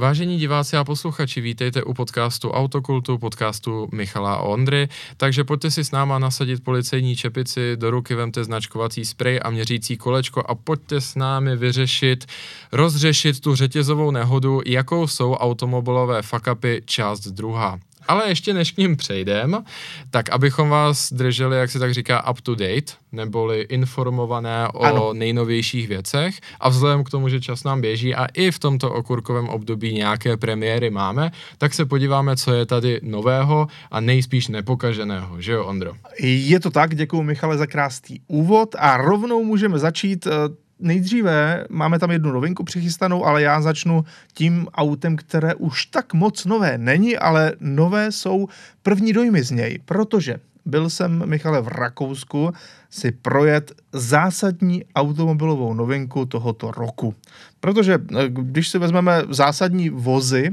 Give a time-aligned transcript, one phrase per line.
[0.00, 5.84] Vážení diváci a posluchači, vítejte u podcastu Autokultu, podcastu Michala a Ondry, takže pojďte si
[5.84, 11.00] s náma nasadit policejní čepici, do ruky vemte značkovací sprej a měřící kolečko a pojďte
[11.00, 12.26] s námi vyřešit,
[12.72, 17.78] rozřešit tu řetězovou nehodu, jakou jsou automobilové fakapy část druhá.
[18.08, 19.64] Ale ještě než k ním přejdem,
[20.10, 25.12] tak abychom vás drželi, jak se tak říká, up to date, neboli informované o ano.
[25.12, 29.48] nejnovějších věcech a vzhledem k tomu, že čas nám běží a i v tomto okurkovém
[29.48, 35.52] období nějaké premiéry máme, tak se podíváme, co je tady nového a nejspíš nepokaženého, že
[35.52, 35.92] jo, Ondro?
[36.20, 40.30] Je to tak, děkuji Michale za krásný úvod a rovnou můžeme začít eh,
[40.80, 46.44] nejdříve máme tam jednu novinku přichystanou, ale já začnu tím autem, které už tak moc
[46.44, 48.48] nové není, ale nové jsou
[48.82, 52.52] první dojmy z něj, protože byl jsem, Michale, v Rakousku
[52.90, 57.14] si projet zásadní automobilovou novinku tohoto roku.
[57.60, 60.50] Protože eh, když si vezmeme zásadní vozy,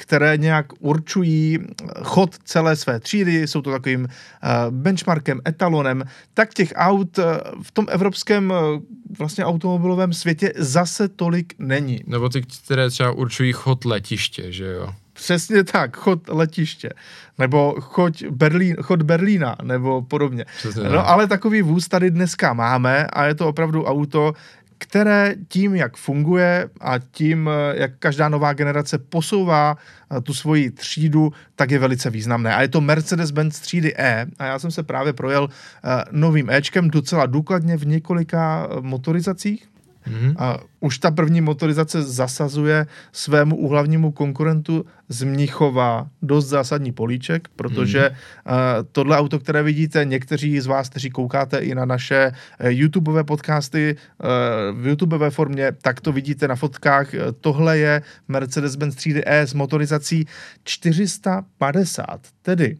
[0.00, 1.58] které nějak určují
[2.02, 7.24] chod celé své třídy, jsou to takovým eh, benchmarkem, etalonem, tak těch aut eh,
[7.62, 8.80] v tom evropském eh,
[9.18, 12.00] vlastně automobilovém světě zase tolik není.
[12.06, 14.94] Nebo ty, které třeba určují chod letiště, že jo?
[15.12, 16.90] Přesně tak, chod letiště,
[17.38, 20.44] nebo chod, Berlín, chod Berlína, nebo podobně.
[20.58, 24.32] Přesně no ale takový vůz tady dneska máme a je to opravdu auto,
[24.80, 31.32] které tím, jak funguje a tím, jak každá nová generace posouvá eh, tu svoji třídu,
[31.56, 32.54] tak je velice významné.
[32.54, 34.26] A je to Mercedes-Benz třídy E.
[34.38, 39.68] A já jsem se právě projel eh, novým Ečkem docela důkladně v několika eh, motorizacích.
[40.10, 40.34] Mm-hmm.
[40.38, 48.00] A už ta první motorizace zasazuje svému úhlavnímu konkurentu z Mnichova dost zásadní políček, protože
[48.00, 48.78] mm-hmm.
[48.80, 53.24] uh, tohle auto, které vidíte, někteří z vás, kteří koukáte i na naše uh, YouTubeové
[53.24, 57.08] podcasty uh, v YouTubeové formě, tak to vidíte na fotkách.
[57.40, 60.26] Tohle je Mercedes-Benz 3D E s motorizací
[60.64, 62.76] 450, tedy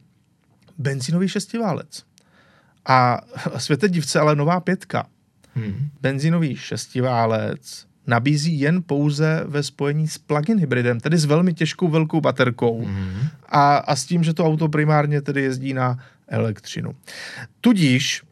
[0.79, 2.03] benzínový šestiválec.
[2.87, 3.21] A
[3.59, 5.07] světe divce, ale nová pětka
[5.55, 5.89] Hmm.
[6.01, 12.21] Benzínový šestiválec nabízí jen pouze ve spojení s plug-in hybridem, tedy s velmi těžkou velkou
[12.21, 13.29] baterkou hmm.
[13.49, 16.95] a, a s tím, že to auto primárně tedy jezdí na elektřinu.
[17.61, 18.23] Tudíž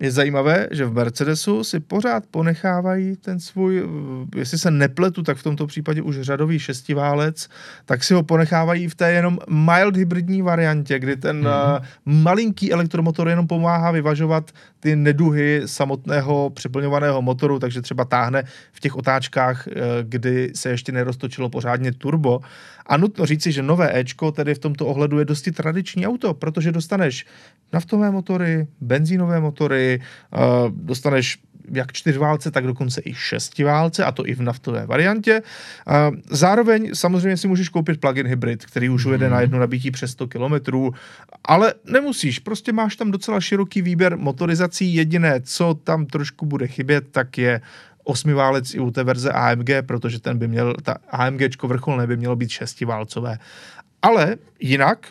[0.00, 3.88] je zajímavé, že v Mercedesu si pořád ponechávají ten svůj,
[4.36, 7.48] jestli se nepletu, tak v tomto případě už řadový šestiválec,
[7.84, 12.22] tak si ho ponechávají v té jenom mild hybridní variantě, kdy ten hmm.
[12.22, 14.50] malinký elektromotor jenom pomáhá vyvažovat
[14.80, 19.72] ty neduhy samotného přeplňovaného motoru, takže třeba táhne v těch otáčkách, eh,
[20.02, 22.40] kdy se ještě neroztočilo pořádně turbo.
[22.86, 26.72] A nutno říci, že nové Ečko tedy v tomto ohledu je dosti tradiční auto, protože
[26.72, 27.26] dostaneš
[27.72, 30.40] naftové motory, benzínové motory, uh,
[30.70, 31.38] dostaneš
[31.72, 35.42] jak čtyřválce, tak dokonce i šestiválce, a to i v naftové variantě.
[35.42, 39.40] Uh, zároveň samozřejmě si můžeš koupit plug-in hybrid, který už ujede na mhm.
[39.40, 40.54] jedno nabití přes 100 km,
[41.44, 44.94] ale nemusíš, prostě máš tam docela široký výběr motorizací.
[44.94, 47.60] Jediné, co tam trošku bude chybět, tak je
[48.04, 52.36] osmiválec i u té verze AMG, protože ten by měl, ta AMGčko vrcholné by mělo
[52.36, 53.38] být šestiválcové.
[54.02, 55.06] Ale jinak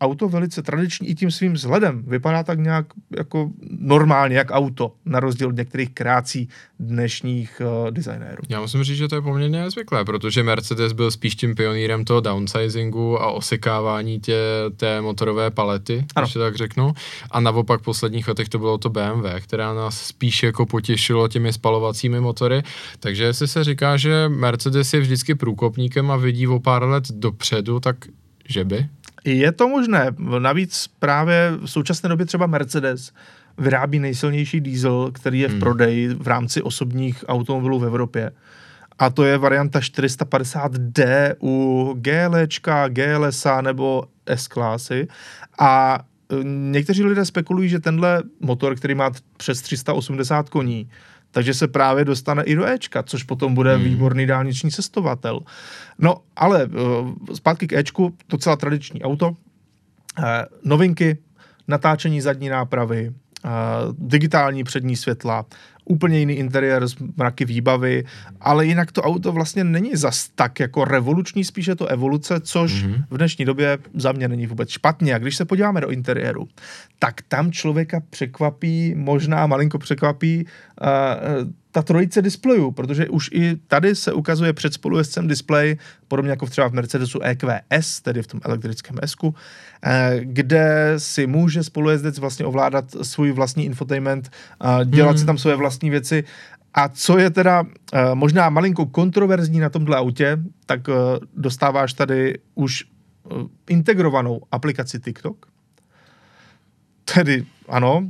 [0.00, 2.02] auto velice tradiční i tím svým vzhledem.
[2.06, 2.86] Vypadá tak nějak
[3.16, 6.48] jako normálně, jak auto, na rozdíl od některých kreací
[6.80, 8.42] dnešních uh, designérů.
[8.48, 12.20] Já musím říct, že to je poměrně nezvyklé, protože Mercedes byl spíš tím pionýrem toho
[12.20, 14.38] downsizingu a osekávání tě,
[14.76, 16.26] té motorové palety, ano.
[16.26, 16.92] když tak řeknu.
[17.30, 21.52] A naopak v posledních letech to bylo to BMW, která nás spíš jako potěšilo těmi
[21.52, 22.62] spalovacími motory.
[23.00, 27.80] Takže jestli se říká, že Mercedes je vždycky průkopníkem a vidí o pár let dopředu,
[27.80, 27.96] tak
[28.48, 28.88] že by?
[29.26, 30.14] Je to možné.
[30.38, 33.12] Navíc právě v současné době třeba Mercedes
[33.58, 35.60] vyrábí nejsilnější diesel, který je v hmm.
[35.60, 38.30] prodeji v rámci osobních automobilů v Evropě.
[38.98, 45.08] A to je varianta 450D u GLčka, GLSa nebo S-klásy.
[45.58, 45.98] A
[46.32, 50.88] e, někteří lidé spekulují, že tenhle motor, který má přes 380 koní,
[51.36, 53.84] takže se právě dostane i do Ečka, což potom bude hmm.
[53.84, 55.40] výborný dálniční cestovatel.
[55.98, 59.36] No, ale uh, zpátky k Ečku, docela tradiční auto, uh,
[60.64, 61.18] novinky,
[61.68, 63.50] natáčení zadní nápravy, uh,
[63.98, 65.44] digitální přední světla,
[65.86, 68.04] úplně jiný interiér z mraky výbavy,
[68.40, 73.04] ale jinak to auto vlastně není zas tak jako revoluční, spíše to evoluce, což mm-hmm.
[73.10, 75.14] v dnešní době za mě není vůbec špatně.
[75.14, 76.48] A když se podíváme do interiéru,
[76.98, 83.94] tak tam člověka překvapí, možná malinko překvapí uh, ta trojice displejů, protože už i tady
[83.94, 85.76] se ukazuje před spolujezdcem displej,
[86.08, 91.64] podobně jako třeba v Mercedesu EQS, tedy v tom elektrickém S, eh, kde si může
[91.64, 94.30] spolujezdec vlastně ovládat svůj vlastní infotainment,
[94.84, 95.18] dělat hmm.
[95.18, 96.24] si tam své vlastní věci
[96.74, 97.68] A co je teda uh,
[98.14, 100.94] možná malinko kontroverzní na tomhle autě, tak uh,
[101.36, 105.55] dostáváš tady už uh, integrovanou aplikaci TikTok.
[107.14, 108.08] Tedy ano,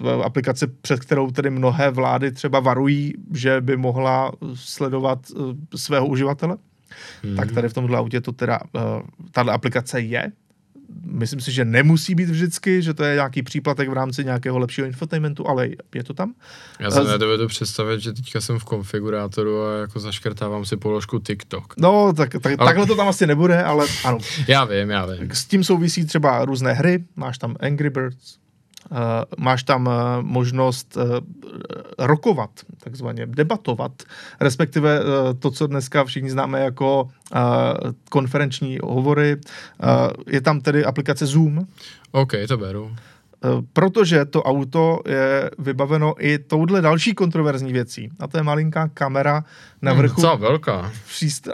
[0.00, 6.06] uh, aplikace, před kterou tedy mnohé vlády třeba varují, že by mohla sledovat uh, svého
[6.06, 6.56] uživatele.
[7.22, 7.36] Hmm.
[7.36, 8.82] Tak tady v tomhle autě to teda, uh,
[9.30, 10.32] tahle aplikace je
[11.04, 14.86] myslím si, že nemusí být vždycky, že to je nějaký příplatek v rámci nějakého lepšího
[14.86, 16.34] infotainmentu, ale je to tam.
[16.80, 21.74] Já se nedovedu představit, že teďka jsem v konfigurátoru a jako zaškrtávám si položku TikTok.
[21.78, 22.68] No, tak, tak ale...
[22.68, 24.18] takhle to tam asi nebude, ale ano.
[24.48, 25.30] Já vím, já vím.
[25.30, 28.36] S tím souvisí třeba různé hry, máš tam Angry Birds,
[29.38, 31.02] máš tam uh, možnost uh,
[31.98, 32.50] rokovat,
[32.84, 33.92] takzvaně debatovat,
[34.40, 35.00] respektive
[35.38, 37.08] to, co dneska všichni známe jako
[38.10, 39.36] konferenční hovory.
[40.26, 41.66] Je tam tedy aplikace Zoom.
[42.10, 42.96] OK, to beru.
[43.72, 48.08] Protože to auto je vybaveno i touhle další kontroverzní věcí.
[48.20, 49.44] A to je malinká kamera
[49.82, 50.20] na hmm, vrchu...
[50.20, 50.92] Co, velká?
[51.08, 51.48] Příst...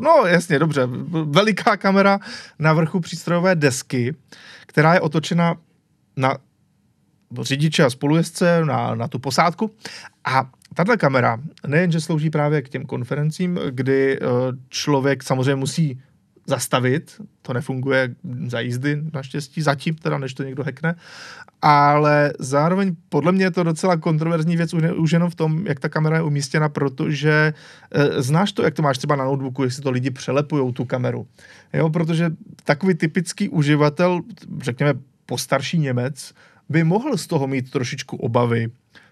[0.00, 0.88] No jasně, dobře.
[1.24, 2.18] Veliká kamera
[2.58, 4.14] na vrchu přístrojové desky,
[4.66, 5.54] která je otočena
[6.16, 6.36] na
[7.40, 9.70] řidiče a spolujezdce na, na tu posádku.
[10.24, 14.26] A tato kamera nejenže slouží právě k těm konferencím, kdy eh,
[14.68, 16.00] člověk samozřejmě musí
[16.46, 18.14] zastavit, to nefunguje
[18.46, 20.94] za jízdy naštěstí, zatím teda, než to někdo hekne,
[21.62, 25.88] ale zároveň podle mě je to docela kontroverzní věc už jenom v tom, jak ta
[25.88, 27.54] kamera je umístěna, protože
[27.90, 31.26] e, znáš to, jak to máš třeba na notebooku, jestli to lidi přelepujou tu kameru,
[31.72, 32.30] jo, protože
[32.64, 34.20] takový typický uživatel,
[34.62, 34.94] řekněme
[35.26, 36.34] postarší Němec,
[36.72, 38.70] by mohl z toho mít trošičku obavy,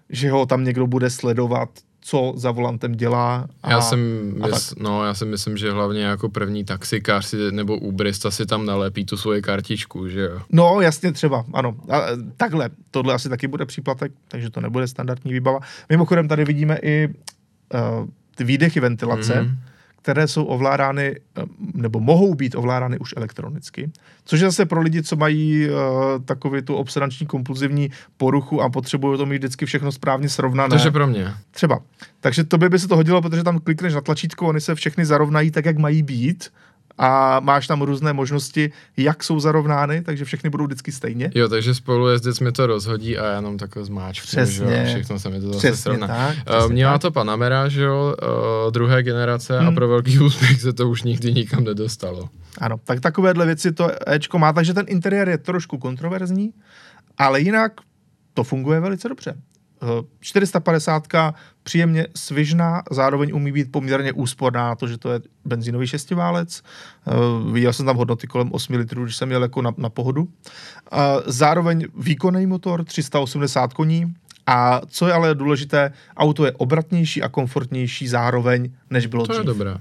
[0.09, 1.69] že ho tam někdo bude sledovat,
[2.01, 3.47] co za volantem dělá.
[3.63, 3.99] A, já, jsem,
[4.41, 8.45] a mys, no, já si myslím, že hlavně jako první taxikář si, nebo Uberista si
[8.45, 10.41] tam nalepí tu svoji kartičku, že jo?
[10.51, 11.75] No, jasně třeba, ano.
[11.89, 12.01] A,
[12.37, 15.59] takhle, tohle asi taky bude příplatek, takže to nebude standardní výbava.
[15.89, 19.70] Mimochodem tady vidíme i uh, ty výdechy ventilace, mm-hmm
[20.01, 21.43] které jsou ovládány, eh,
[21.73, 23.91] nebo mohou být ovládány už elektronicky,
[24.25, 25.75] což je zase pro lidi, co mají uh,
[26.25, 30.69] takový tu obsedanční kompulzivní poruchu a potřebují to mít vždycky všechno správně srovnané.
[30.69, 31.33] Takže pro mě.
[31.51, 31.79] Třeba.
[32.19, 35.51] Takže to by se to hodilo, protože tam klikneš na tlačítko, oni se všechny zarovnají
[35.51, 36.49] tak, jak mají být
[37.03, 41.31] a máš tam různé možnosti, jak jsou zarovnány, takže všechny budou vždycky stejně.
[41.35, 44.21] Jo, takže spolu jezdec mi to rozhodí a já jenom takhle zmáč.
[44.21, 44.85] Přesně.
[44.85, 46.07] Že všechno se mi to zase srovná.
[46.07, 47.01] Tak, uh, měla tak.
[47.01, 48.15] to Panamera, že jo,
[48.65, 49.67] uh, druhé generace hmm.
[49.67, 52.29] a pro velký úspěch se to už nikdy nikam nedostalo.
[52.57, 56.53] Ano, tak takovéhle věci to Ečko má, takže ten interiér je trošku kontroverzní,
[57.17, 57.71] ale jinak
[58.33, 59.35] to funguje velice dobře.
[60.19, 61.07] 450
[61.63, 66.61] příjemně svižná, zároveň umí být poměrně úsporná na to, že to je benzínový šestiválec.
[67.05, 70.21] Uh, viděl jsem tam hodnoty kolem 8 litrů, když jsem jel jako na, na pohodu.
[70.21, 70.29] Uh,
[71.25, 74.13] zároveň výkonný motor, 380 koní,
[74.47, 79.39] a co je ale důležité, auto je obratnější a komfortnější zároveň, než bylo to dřív.
[79.39, 79.77] je dobré.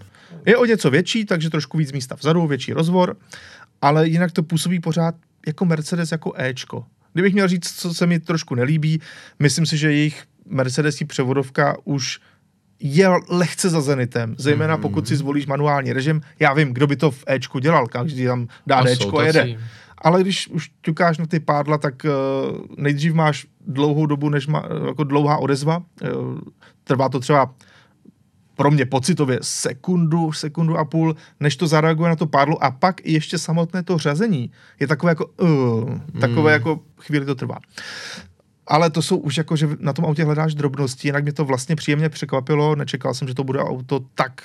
[0.47, 3.17] Je o něco větší, takže trošku víc místa vzadu, větší rozvor,
[3.83, 5.15] ale jinak to působí pořád
[5.47, 6.85] jako Mercedes, jako Ečko.
[7.13, 9.01] Kdybych měl říct, co se mi trošku nelíbí,
[9.39, 12.21] myslím si, že jejich Mercedesí převodovka už
[12.81, 14.83] je lehce za Zenitem, zejména mm.
[14.83, 16.21] pokud si zvolíš manuální režim.
[16.39, 19.59] Já vím, kdo by to v Ečku dělal, každý tam dá Ečko a jede.
[19.99, 22.11] Ale když už ťukáš na ty pádla, tak uh,
[22.77, 25.83] nejdřív máš dlouhou dobu, než má, jako dlouhá odezva.
[26.03, 26.39] Uh,
[26.85, 27.55] trvá to třeba
[28.61, 33.01] pro mě pocitově sekundu, sekundu a půl, než to zareaguje na to pádlo a pak
[33.07, 34.51] i ještě samotné to řazení
[34.81, 36.53] je takové jako uh, takové mm.
[36.53, 37.59] jako chvíli to trvá.
[38.67, 41.77] Ale to jsou už jako, že na tom autě hledáš drobnosti, jinak mě to vlastně
[41.77, 44.43] příjemně překvapilo, nečekal jsem, že to bude auto tak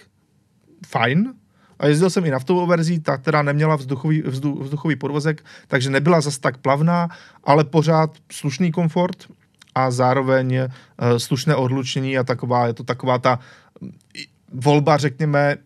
[0.87, 1.33] fajn,
[1.79, 6.21] a jezdil jsem i naftovou verzí, ta teda neměla vzduchový, vzduch, vzduchový podvozek, takže nebyla
[6.21, 7.09] zas tak plavná,
[7.43, 9.27] ale pořád slušný komfort
[9.75, 13.39] a zároveň uh, slušné odlučnění a taková, je to taková ta
[14.51, 15.57] volba, řekněme,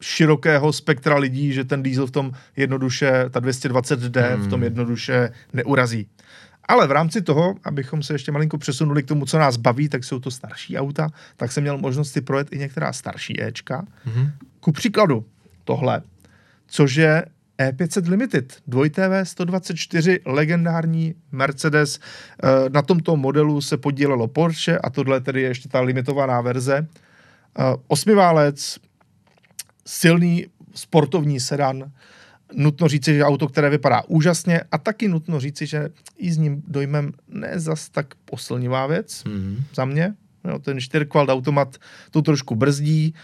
[0.00, 4.42] širokého spektra lidí, že ten diesel v tom jednoduše, ta 220D hmm.
[4.42, 4.64] v tom hmm.
[4.64, 6.06] jednoduše neurazí.
[6.68, 10.04] Ale v rámci toho, abychom se ještě malinko přesunuli k tomu, co nás baví, tak
[10.04, 13.82] jsou to starší auta, tak jsem měl možnost si projet i některá starší Ečka.
[13.82, 14.30] Mm-hmm.
[14.60, 15.24] Ku příkladu
[15.64, 16.02] tohle,
[16.66, 17.24] což je
[17.58, 21.98] E500 Limited, 2TV 124, legendární Mercedes.
[21.98, 26.86] E, na tomto modelu se podílelo Porsche a tohle tedy je ještě ta limitovaná verze.
[27.58, 28.78] Uh, osmiválec,
[29.86, 31.92] silný sportovní sedan,
[32.54, 36.62] nutno říci, že auto, které vypadá úžasně a taky nutno říci, že i s ním
[36.66, 39.56] dojmem ne zas tak posilnivá věc mm-hmm.
[39.74, 40.14] za mě.
[40.44, 41.76] Jo, ten 4 automat
[42.10, 43.14] to trošku brzdí,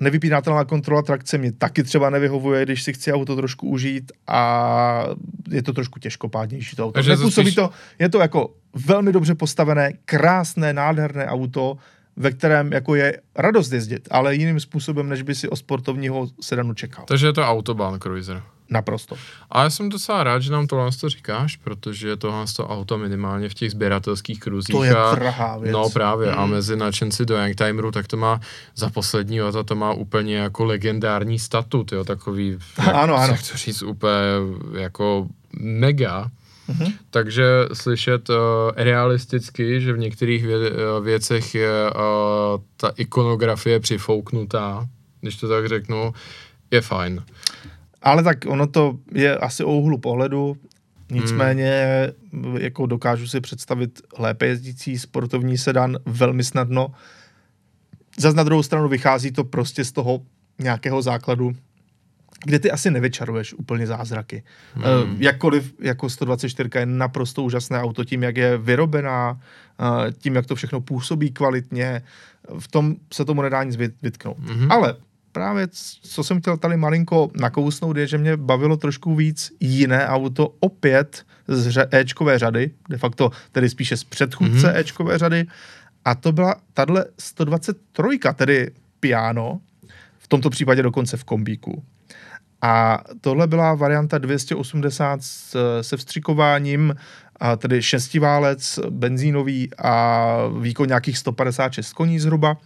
[0.00, 5.04] nevypínatelná kontrola trakce mi taky třeba nevyhovuje, když si chci auto trošku užít a
[5.50, 7.02] je to trošku těžkopádnější to auto.
[7.02, 7.54] Nepůsobí spíš...
[7.54, 8.54] to, je to jako
[8.86, 11.76] velmi dobře postavené, krásné, nádherné auto,
[12.16, 16.74] ve kterém jako je radost jezdit, ale jiným způsobem, než by si o sportovního sedanu
[16.74, 17.04] čekal.
[17.08, 18.42] Takže je to Autobahn Cruiser.
[18.70, 19.16] Naprosto.
[19.50, 23.48] A já jsem docela rád, že nám tohle to říkáš, protože tohle to auto minimálně
[23.48, 24.76] v těch sběratelských kruzích.
[24.76, 25.72] To je a, věc.
[25.72, 26.38] No právě mm.
[26.38, 28.40] a mezi nadšenci do Youngtimeru, tak to má
[28.76, 32.58] za poslední leta to má úplně jako legendární statut, jo, takový,
[32.92, 33.36] ano, ano.
[33.50, 34.12] to říct, úplně
[34.78, 36.30] jako mega.
[36.68, 36.92] Mhm.
[37.10, 38.36] Takže slyšet uh,
[38.76, 42.00] realisticky, že v některých vě, uh, věcech je uh,
[42.76, 44.88] ta ikonografie přifouknutá,
[45.20, 46.12] když to tak řeknu,
[46.70, 47.22] je fajn.
[48.02, 50.56] Ale tak ono to je asi o úhlu pohledu,
[51.10, 52.56] nicméně hmm.
[52.56, 56.92] jako dokážu si představit lépe jezdící sportovní sedan velmi snadno.
[58.18, 60.20] Zas na druhou stranu vychází to prostě z toho
[60.58, 61.52] nějakého základu,
[62.44, 64.42] kde ty asi nevyčaruješ úplně zázraky.
[64.74, 64.84] Hmm.
[64.84, 70.46] Uh, jakkoliv jako 124 je naprosto úžasné auto tím, jak je vyrobená, uh, tím, jak
[70.46, 72.02] to všechno působí kvalitně,
[72.58, 74.38] v tom se tomu nedá nic vytknout.
[74.38, 74.72] Hmm.
[74.72, 74.96] Ale
[75.32, 75.68] právě,
[76.02, 81.24] co jsem chtěl tady malinko nakousnout, je, že mě bavilo trošku víc jiné auto, opět
[81.48, 84.76] z ře- Ečkové řady, de facto tedy spíše z předchůdce mm-hmm.
[84.76, 85.46] Ečkové řady,
[86.04, 88.70] a to byla tahle 123, tedy
[89.00, 89.60] Piano,
[90.18, 91.84] v tomto případě dokonce v kombíku.
[92.62, 95.20] A tohle byla varianta 280
[95.80, 96.94] se vstřikováním,
[97.42, 102.56] a tedy šestiválec, benzínový a výkon nějakých 156 koní zhruba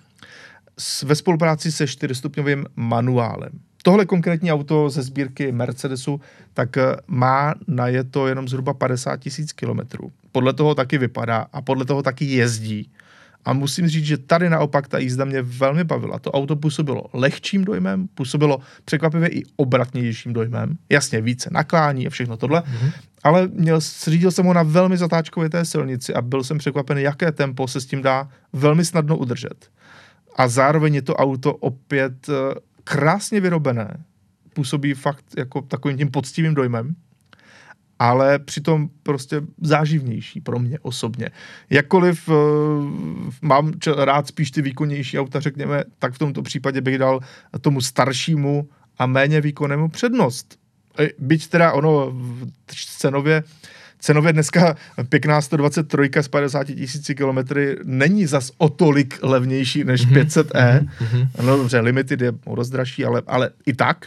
[1.04, 3.50] ve spolupráci se čtyřstupňovým manuálem.
[3.82, 6.20] Tohle konkrétní auto ze sbírky Mercedesu
[6.54, 10.12] tak eh, má na je to jenom zhruba 50 tisíc kilometrů.
[10.32, 12.90] Podle toho taky vypadá a podle toho taky jezdí.
[13.46, 16.18] A musím říct, že tady naopak ta jízda mě velmi bavila.
[16.18, 20.78] To auto působilo lehčím dojmem, působilo překvapivě i obratnějším dojmem.
[20.88, 22.60] Jasně, více naklání a všechno tohle.
[22.60, 22.92] Mm-hmm.
[23.22, 27.32] Ale měl, řídil jsem ho na velmi zatáčkové té silnici a byl jsem překvapen, jaké
[27.32, 29.70] tempo se s tím dá velmi snadno udržet
[30.36, 34.04] a zároveň je to auto opět eh, krásně vyrobené.
[34.54, 36.94] Působí fakt jako takovým tím poctivým dojmem,
[37.98, 41.30] ale přitom prostě záživnější pro mě osobně.
[41.70, 42.34] Jakkoliv uh,
[43.42, 47.20] mám č- rád spíš ty výkonnější auta, řekněme, tak v tomto případě bych dal
[47.60, 50.58] tomu staršímu a méně výkonnému přednost.
[50.98, 52.10] E, byť teda ono
[52.66, 53.42] v cenově
[53.98, 54.76] cenově dneska
[55.08, 60.24] pěkná 123 z 50 tisíci kilometry není zas o tolik levnější než mm-hmm.
[60.24, 60.88] 500e.
[61.00, 61.28] Mm-hmm.
[61.42, 64.06] No dobře, Limited je rozdražší, ale, ale i tak.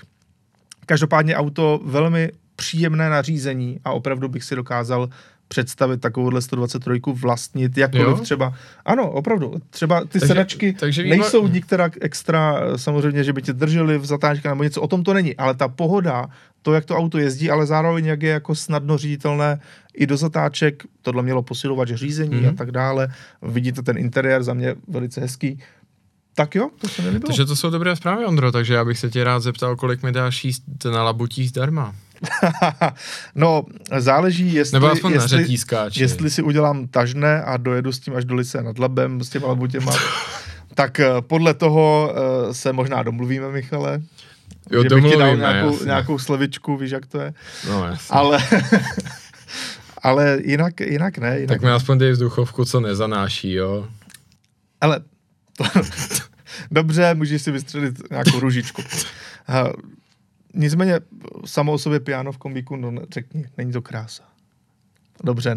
[0.86, 5.09] Každopádně auto velmi příjemné nařízení a opravdu bych si dokázal
[5.47, 8.17] představit takovouhle 123 vlastnit, jakkoliv jo?
[8.17, 8.53] třeba.
[8.85, 9.61] Ano, opravdu.
[9.69, 11.15] Třeba ty takže, sedačky takže výma...
[11.15, 15.13] nejsou nikterak extra, samozřejmě, že by tě drželi v zatáčkách nebo něco, o tom to
[15.13, 16.25] není, ale ta pohoda,
[16.61, 19.59] to, jak to auto jezdí, ale zároveň jak je jako snadno říditelné
[19.93, 22.49] i do zatáček, tohle mělo posilovat řízení mm-hmm.
[22.49, 23.07] a tak dále.
[23.41, 25.59] Vidíte ten interiér, za mě velice hezký.
[26.35, 27.27] Tak jo, to se mi líbilo.
[27.27, 30.11] Takže to jsou dobré zprávy, Ondro, takže já bych se tě rád zeptal, kolik mi
[30.11, 31.95] dáš jíst na labutí zdarma.
[33.35, 33.63] No,
[33.97, 35.57] záleží, jestli, Nebo aspoň jestli,
[35.95, 39.47] jestli si udělám tažné a dojedu s tím až do Lice nad Labem s těma
[39.47, 39.91] labutěma,
[40.73, 42.13] tak eh, podle toho
[42.45, 44.01] uh, se možná domluvíme, Michale.
[44.71, 47.33] Jo, že bych ti dal nějakou, nějakou slevičku, víš, jak to je.
[47.69, 48.07] No, jasně.
[48.09, 48.39] Ale,
[50.03, 51.35] ale jinak, jinak ne.
[51.35, 53.88] Jinak tak mi aspoň dej vzduchovku, co nezanáší, jo.
[54.81, 54.99] Ale
[55.57, 55.63] to,
[56.71, 58.81] dobře, můžeš si vystřelit nějakou ružičku.
[60.53, 60.99] Uh, nicméně
[61.45, 64.23] samo o sobě piano v kombíku, no řekni, není to krása.
[65.23, 65.55] Dobře,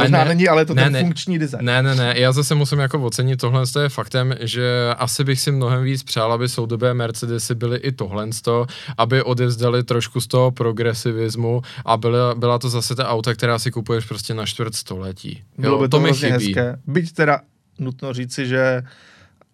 [0.00, 1.64] možná ne, není, ale to ne, ten ne, funkční design.
[1.64, 5.52] Ne, ne, ne, já zase musím jako ocenit tohle je faktem, že asi bych si
[5.52, 8.28] mnohem víc přál, aby soudobé Mercedesy byly i tohle,
[8.98, 13.70] aby odevzdali trošku z toho progresivismu a byla, byla to zase ta auta, která si
[13.70, 15.42] kupuješ prostě na čtvrt století.
[15.58, 16.32] Bylo by to, to mi chybí.
[16.32, 16.76] hezké.
[16.86, 17.40] Byť teda
[17.78, 18.82] nutno říci, že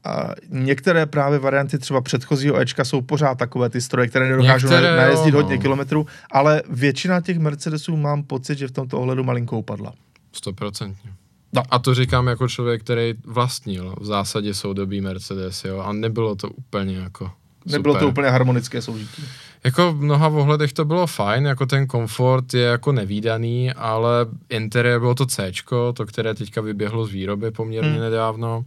[0.05, 4.97] a některé právě varianty třeba předchozího Ečka jsou pořád takové ty stroje, které nedokážou některé,
[4.97, 5.63] najezdit jo, hodně no.
[5.63, 9.93] kilometrů, ale většina těch Mercedesů mám pocit, že v tomto ohledu malinko upadla.
[10.33, 11.11] Stoprocentně.
[11.53, 11.63] No.
[11.71, 16.51] A to říkám jako člověk, který vlastnil v zásadě soudobý Mercedes, jo, a nebylo to
[16.51, 17.31] úplně jako
[17.67, 19.23] Nebylo to úplně harmonické soužití.
[19.65, 25.01] Jako v mnoha ohledech to bylo fajn, jako ten komfort je jako nevýdaný, ale interiér
[25.01, 25.53] bylo to C,
[25.95, 28.01] to, které teďka vyběhlo z výroby poměrně hmm.
[28.01, 28.65] nedávno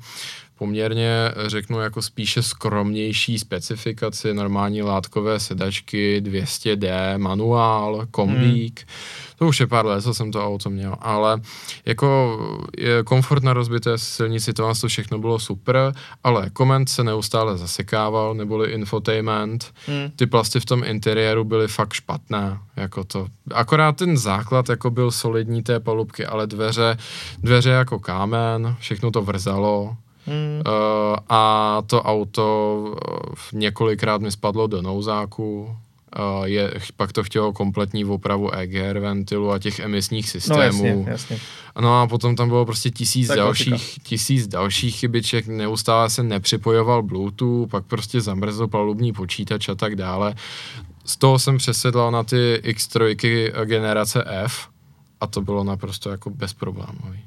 [0.64, 8.80] poměrně, řeknu, jako spíše skromnější specifikaci, normální látkové sedačky, 200D, manuál, kombík.
[8.80, 9.36] Hmm.
[9.38, 11.42] To už je pár let, co jsem to auto měl, ale
[11.86, 12.40] jako
[12.78, 15.94] je komfort na rozbité silnici, to to všechno bylo super,
[16.24, 20.12] ale koment se neustále zasekával, neboli infotainment, hmm.
[20.16, 23.28] ty plasty v tom interiéru byly fakt špatné, jako to.
[23.52, 26.98] Akorát ten základ jako byl solidní té palubky, ale dveře,
[27.40, 30.62] dveře jako kámen, všechno to vrzalo, Hmm.
[30.66, 35.76] Uh, a to auto uh, několikrát mi spadlo do nouzáku,
[36.20, 40.84] Uh, je, pak to chtělo kompletní opravu EGR ventilu a těch emisních systémů.
[40.84, 41.40] No, jasně, jasně.
[41.82, 47.04] No a potom tam bylo prostě tisíc tak dalších, tisíc dalších chybiček, neustále se nepřipojoval
[47.04, 50.36] Bluetooth, pak prostě zamrzl palubní počítač a tak dále.
[51.06, 53.16] Z toho jsem přesedlal na ty X3
[53.66, 54.68] generace F
[55.22, 57.20] a to bylo naprosto jako bezproblémový.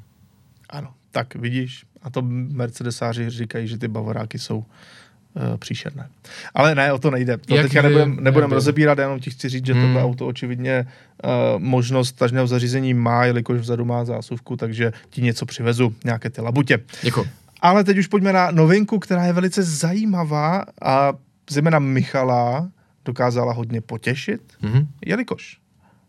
[0.69, 4.65] Ano, tak vidíš, a to Mercedesáři říkají, že ty Bavoráky jsou uh,
[5.57, 6.09] příšerné.
[6.53, 7.37] Ale ne, o to nejde.
[7.37, 9.81] To Jak teďka nebudem, nebudem rozebírat, jenom ti chci říct, že hmm.
[9.81, 10.87] tohle auto očividně
[11.23, 11.29] uh,
[11.61, 16.79] možnost tažného zařízení má, jelikož vzadu má zásuvku, takže ti něco přivezu, nějaké ty labutě.
[17.01, 17.27] Děkuji.
[17.61, 21.13] Ale teď už pojďme na novinku, která je velice zajímavá a
[21.49, 22.69] zejména Michala
[23.05, 24.87] dokázala hodně potěšit, mm-hmm.
[25.05, 25.57] jelikož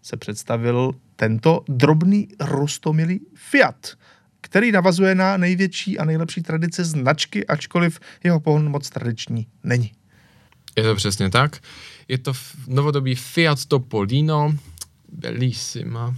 [0.02, 3.92] se představil tento drobný rostomilý Fiat
[4.48, 9.92] který navazuje na největší a nejlepší tradice značky, ačkoliv jeho pohon moc tradiční není.
[10.76, 11.56] Je to přesně tak.
[12.08, 12.32] Je to
[12.66, 14.54] novodobý Fiat Topolino,
[15.12, 16.14] bellissima.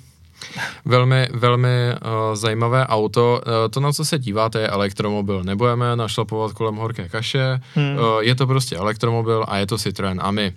[0.84, 3.42] Velmi, velmi uh, zajímavé auto.
[3.46, 5.44] Uh, to, na co se díváte, je elektromobil.
[5.44, 7.60] Nebudeme našlapovat kolem horké kaše.
[7.74, 7.96] Hmm.
[7.96, 10.52] Uh, je to prostě elektromobil a je to Citroën Ami.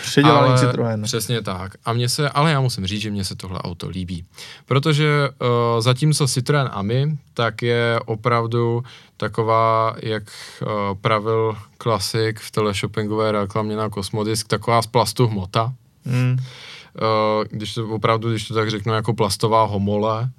[0.00, 1.02] Předělaný ale, Citroën.
[1.02, 1.72] Přesně tak.
[1.84, 4.24] A mě se, ale já musím říct, že mě se tohle auto líbí.
[4.66, 8.84] Protože uh, zatímco Citroën Ami, tak je opravdu
[9.16, 10.22] taková, jak
[10.62, 10.68] uh,
[11.00, 15.72] pravil klasik v teleshoppingové reklamě na Kosmodisk, taková z plastu hmota.
[16.04, 16.36] Hmm.
[16.38, 20.30] Uh, když to opravdu, když to tak řeknu, jako plastová homole,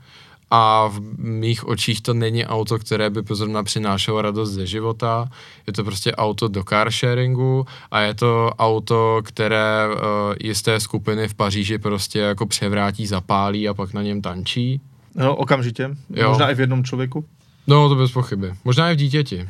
[0.51, 5.29] a v mých očích to není auto, které by pozorna přinášelo radost ze života.
[5.67, 9.99] Je to prostě auto do car sharingu a je to auto, které uh,
[10.43, 14.81] jisté skupiny v Paříži prostě jako převrátí, zapálí a pak na něm tančí.
[15.15, 15.89] No, okamžitě.
[16.09, 16.29] Jo.
[16.29, 17.25] Možná i v jednom člověku.
[17.67, 18.53] No, to bez pochyby.
[18.63, 19.49] Možná i v dítěti.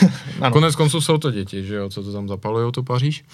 [0.52, 3.24] Konec konců jsou to děti, že jo, co to tam zapalují, tu Paříž.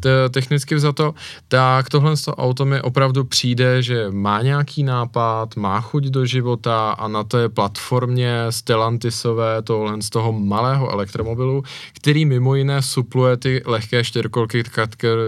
[0.00, 1.14] Te, technicky to,
[1.48, 6.90] tak tohle toho auto mi opravdu přijde, že má nějaký nápad, má chuť do života
[6.90, 13.62] a na té platformě Stellantisové, tohle z toho malého elektromobilu, který mimo jiné supluje ty
[13.66, 14.62] lehké čtyřkolky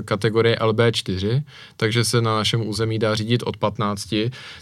[0.05, 1.42] kategorie LB4,
[1.77, 4.15] takže se na našem území dá řídit od 15,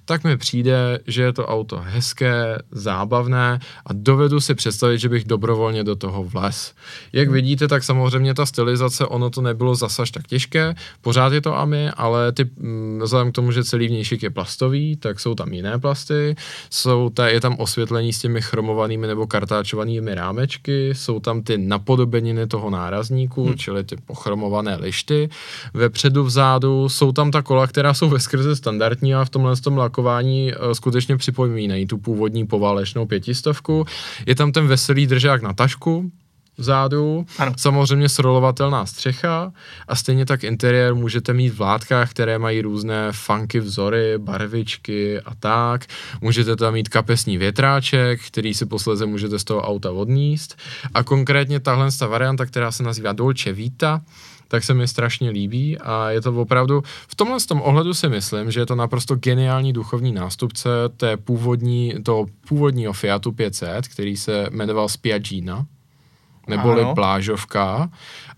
[0.05, 5.25] tak mi přijde, že je to auto hezké, zábavné a dovedu si představit, že bych
[5.25, 6.75] dobrovolně do toho vles.
[7.12, 7.35] Jak hmm.
[7.35, 11.90] vidíte, tak samozřejmě ta stylizace, ono to nebylo zase tak těžké, pořád je to AMI,
[11.90, 15.79] ale ty, mm, vzhledem k tomu, že celý vnějšik je plastový, tak jsou tam jiné
[15.79, 16.35] plasty,
[16.70, 22.46] jsou ta, je tam osvětlení s těmi chromovanými nebo kartáčovanými rámečky, jsou tam ty napodobeniny
[22.46, 23.57] toho nárazníku, hmm.
[23.57, 25.29] čili ty pochromované lišty,
[25.75, 29.79] vepředu, vzadu, jsou tam ta kola, která jsou ve skrze standardní a v tomhle tom
[29.79, 33.85] lakování uh, skutečně připomínají tu původní poválečnou pětistovku,
[34.27, 36.11] je tam ten veselý držák na tašku,
[36.57, 37.53] vzadu, ano.
[37.57, 39.53] samozřejmě srolovatelná střecha
[39.88, 45.35] a stejně tak interiér můžete mít v látkách, které mají různé funky vzory, barvičky a
[45.35, 45.87] tak.
[46.20, 50.59] Můžete tam mít kapesní větráček, který si posledně můžete z toho auta odníst
[50.94, 54.01] a konkrétně tahle ta varianta, která se nazývá Dolce Vita,
[54.52, 58.50] tak se mi strašně líbí a je to opravdu, v tomhle tom ohledu si myslím,
[58.50, 64.46] že je to naprosto geniální duchovní nástupce té původní, toho původního Fiatu 500, který se
[64.50, 65.66] jmenoval Spiagina,
[66.48, 66.94] neboli ano.
[66.94, 67.90] plážovka,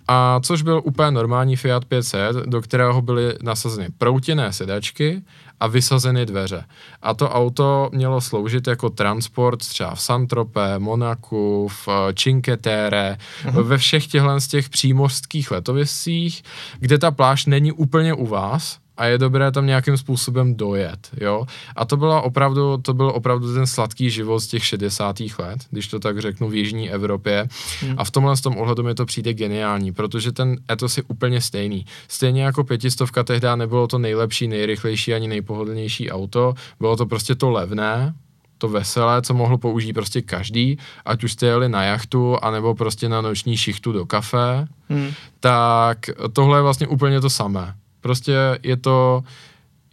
[0.09, 5.23] a což byl úplně normální Fiat 500, do kterého byly nasazeny proutěné sedačky
[5.61, 6.64] a vysazeny dveře.
[7.03, 13.62] A to auto mělo sloužit jako transport třeba v Santrope, Monaku, v Cinque Terre, uh-huh.
[13.62, 16.43] ve všech těchto z těch přímořských letoviscích,
[16.79, 21.47] kde ta pláž není úplně u vás, a je dobré tam nějakým způsobem dojet, jo.
[21.77, 25.21] A to byla opravdu, to byl opravdu ten sladký život z těch 60.
[25.39, 27.49] let, když to tak řeknu v Jižní Evropě.
[27.81, 27.95] Hmm.
[27.97, 31.41] A v tomhle z tom ohledu mi to přijde geniální, protože ten etos je úplně
[31.41, 31.87] stejný.
[32.09, 37.51] Stejně jako pětistovka tehdy nebylo to nejlepší, nejrychlejší ani nejpohodlnější auto, bylo to prostě to
[37.51, 38.15] levné,
[38.59, 43.09] to veselé, co mohl použít prostě každý, ať už jste jeli na jachtu, anebo prostě
[43.09, 45.11] na noční šichtu do kafe, hmm.
[45.41, 45.99] tak
[46.33, 49.25] tohle je vlastně úplně to samé Prostě je to,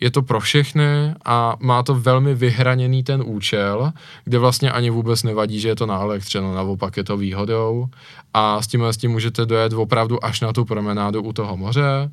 [0.02, 3.92] je to pro všechny a má to velmi vyhraněný ten účel,
[4.24, 7.86] kde vlastně ani vůbec nevadí, že je to na elektřinu, naopak je to výhodou.
[8.34, 12.12] A s tím, s tím můžete dojet opravdu až na tu promenádu u toho moře.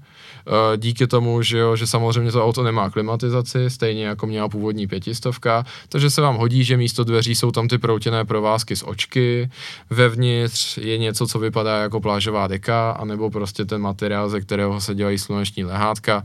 [0.48, 4.86] Eh, díky tomu, že, jo, že samozřejmě to auto nemá klimatizaci, stejně jako měla původní
[4.86, 9.50] pětistovka, takže se vám hodí, že místo dveří jsou tam ty proutěné provázky z očky,
[9.90, 14.94] vevnitř je něco, co vypadá jako plážová deka, anebo prostě ten materiál, ze kterého se
[14.94, 16.24] dělají sluneční lehátka,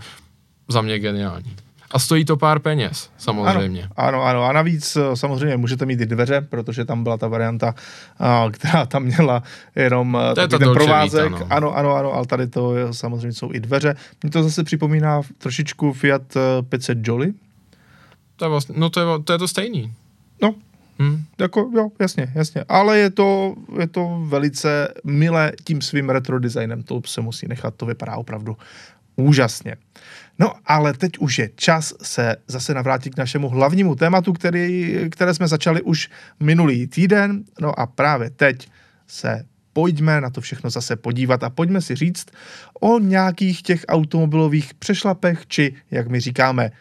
[0.68, 1.56] za mě geniální.
[1.92, 3.84] A stojí to pár peněz, samozřejmě.
[3.84, 4.44] Ano, ano, ano.
[4.44, 7.76] A navíc eh, samozřejmě můžete mít i dveře, protože tam byla ta varianta,
[8.22, 9.44] eh, která tam měla
[9.76, 11.24] jenom to je ten provázek.
[11.24, 11.48] Víta, no.
[11.50, 13.96] Ano, ano, ano, ale tady to je, samozřejmě jsou i dveře.
[14.24, 16.22] Mně to zase připomíná trošičku Fiat
[16.70, 17.34] 500 Jolly.
[18.36, 19.94] To je vlastně, no to je, to je to stejný.
[20.42, 20.56] No,
[21.00, 21.24] Hmm.
[21.40, 22.66] Jako, jo, jasně, jasně.
[22.70, 26.84] Ale je to, je to velice milé tím svým retro designem.
[26.84, 28.58] To se musí nechat, to vypadá opravdu
[29.16, 29.76] úžasně.
[30.40, 35.34] No ale teď už je čas se zase navrátit k našemu hlavnímu tématu, který, které
[35.34, 37.44] jsme začali už minulý týden.
[37.62, 38.70] No a právě teď
[39.08, 42.26] se pojďme na to všechno zase podívat a pojďme si říct
[42.82, 46.72] o nějakých těch automobilových přešlapech, či jak my říkáme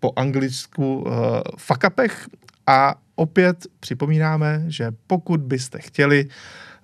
[0.00, 1.12] po anglicku uh,
[1.58, 2.26] fakapech.
[2.66, 6.28] A opět připomínáme, že pokud byste chtěli,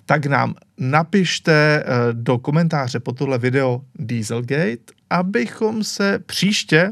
[0.07, 6.91] tak nám napište uh, do komentáře po tohle video Dieselgate abychom se příště,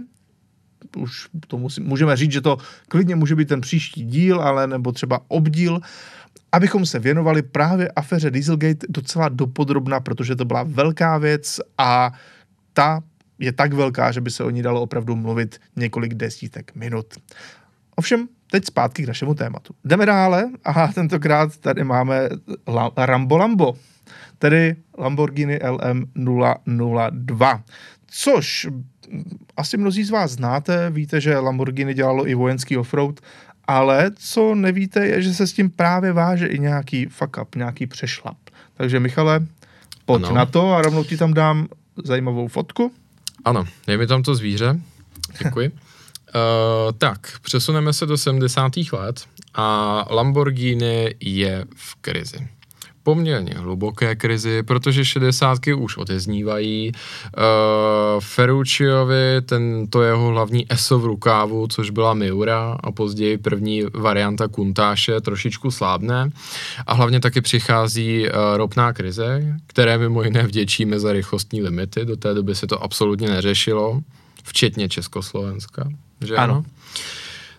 [0.97, 4.93] už to musím, můžeme říct, že to klidně může být ten příští díl, ale nebo
[4.93, 5.81] třeba obdíl,
[6.53, 12.13] abychom se věnovali právě aféře Dieselgate docela dopodrobna, protože to byla velká věc a
[12.73, 13.03] ta
[13.39, 17.07] je tak velká, že by se o ní dalo opravdu mluvit několik desítek minut.
[17.97, 19.75] Ovšem, teď zpátky k našemu tématu.
[19.85, 22.29] Jdeme dále a tentokrát tady máme
[22.97, 23.77] Rambo Lambo,
[24.39, 27.63] tedy Lamborghini LM002
[28.07, 28.67] což
[29.57, 33.21] asi mnozí z vás znáte, víte, že Lamborghini dělalo i vojenský offroad,
[33.67, 37.87] ale co nevíte, je, že se s tím právě váže i nějaký fuck up, nějaký
[37.87, 38.37] přešlap.
[38.75, 39.47] Takže Michale,
[40.05, 40.35] pojď ano.
[40.35, 41.69] na to a rovnou ti tam dám
[42.05, 42.93] zajímavou fotku.
[43.45, 44.81] Ano, je mi tam to zvíře.
[45.45, 45.69] Děkuji.
[45.69, 48.73] uh, tak, přesuneme se do 70.
[48.93, 52.49] let a Lamborghini je v krizi
[53.07, 56.93] poměrně hluboké krizi, protože šedesátky už odeznívají.
[56.93, 63.83] Uh, Ferrucciovi, ten, to jeho hlavní ESO v rukávu, což byla Miura a později první
[63.95, 66.31] varianta Kuntáše, trošičku slábne.
[66.87, 72.05] A hlavně taky přichází uh, ropná krize, které mimo jiné vděčíme za rychlostní limity.
[72.05, 74.01] Do té doby se to absolutně neřešilo,
[74.45, 75.89] včetně Československa.
[76.21, 76.55] Že ano?
[76.55, 76.65] ano?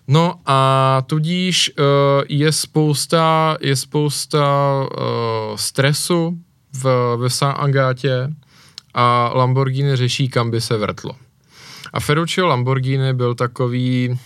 [0.08, 1.84] No a tudíž uh,
[2.28, 6.38] je spousta, je spousta uh, stresu
[6.72, 8.30] v, ve San Agátě
[8.94, 11.12] a Lamborghini řeší, kam by se vrtlo.
[11.92, 14.18] A Ferruccio Lamborghini byl takový,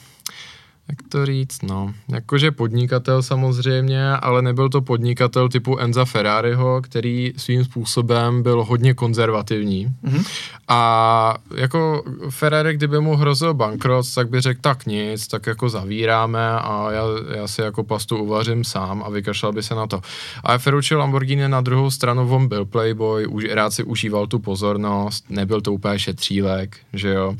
[0.88, 7.32] jak to říct, no, jakože podnikatel samozřejmě, ale nebyl to podnikatel typu Enza Ferrariho, který
[7.36, 9.88] svým způsobem byl hodně konzervativní.
[10.04, 10.26] Mm-hmm.
[10.68, 16.50] A jako Ferrari, kdyby mu hrozil bankrot, tak by řekl, tak nic, tak jako zavíráme
[16.50, 17.04] a já,
[17.36, 20.00] já si jako pastu uvařím sám a vykašlal by se na to.
[20.44, 25.24] A Ferruccio Lamborghini na druhou stranu, on byl playboy, už, rád si užíval tu pozornost,
[25.28, 27.36] nebyl to úplně šetřílek, že jo.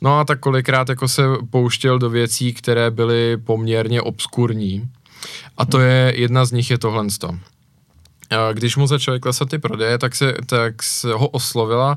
[0.00, 4.88] No a tak kolikrát jako se pouštěl do věcí, které byly poměrně obskurní.
[5.56, 7.06] A to je, jedna z nich je tohle.
[8.52, 11.96] Když mu začaly klesat ty prodeje, tak se, tak se ho oslovila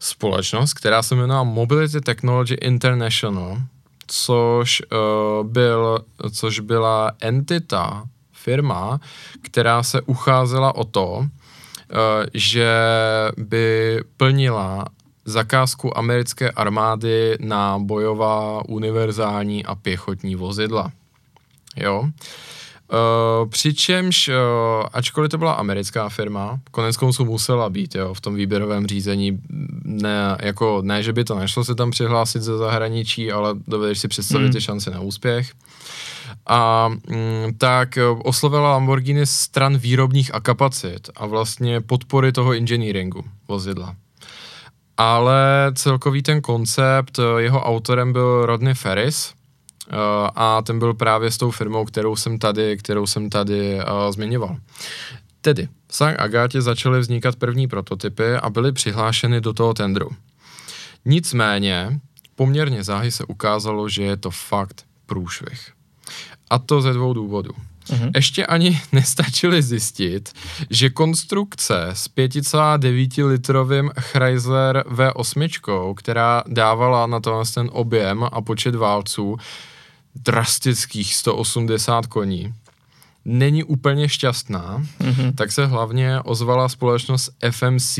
[0.00, 3.58] společnost, která se jmenuje Mobility Technology International,
[4.06, 5.98] což, uh, byl,
[6.32, 9.00] což byla entita, firma,
[9.42, 11.26] která se ucházela o to, uh,
[12.34, 12.74] že
[13.36, 14.84] by plnila
[15.30, 20.92] zakázku americké armády na bojová, univerzální a pěchotní vozidla.
[21.76, 22.04] Jo.
[22.92, 24.34] Uh, přičemž, uh,
[24.92, 29.40] ačkoliv to byla americká firma, konec konců musela být jo, v tom výběrovém řízení,
[29.84, 34.08] ne, jako, ne, že by to nešlo se tam přihlásit ze zahraničí, ale dovedeš si
[34.08, 34.52] představit mm.
[34.52, 35.52] ty šance na úspěch.
[36.46, 43.24] A mm, tak eh, oslovila Lamborghini stran výrobních a kapacit a vlastně podpory toho engineeringu
[43.48, 43.94] vozidla
[45.00, 49.32] ale celkový ten koncept, eh, jeho autorem byl Rodney Ferris,
[49.92, 49.96] uh,
[50.34, 54.56] a ten byl právě s tou firmou, kterou jsem tady, kterou jsem tady uh, zmiňoval.
[55.40, 60.10] Tedy v San Agátě začaly vznikat první prototypy a byly přihlášeny do toho tendru.
[61.04, 62.00] Nicméně
[62.34, 65.72] poměrně záhy se ukázalo, že je to fakt průšvih.
[66.50, 67.52] A to ze dvou důvodů.
[67.90, 68.10] Uh-huh.
[68.14, 70.32] Ještě ani nestačili zjistit,
[70.70, 78.74] že konstrukce s 5,9 litrovým Chrysler V8, která dávala na to ten objem a počet
[78.74, 79.36] válců
[80.14, 82.54] drastických 180 koní,
[83.24, 85.34] není úplně šťastná, uh-huh.
[85.34, 87.98] tak se hlavně ozvala společnost FMC,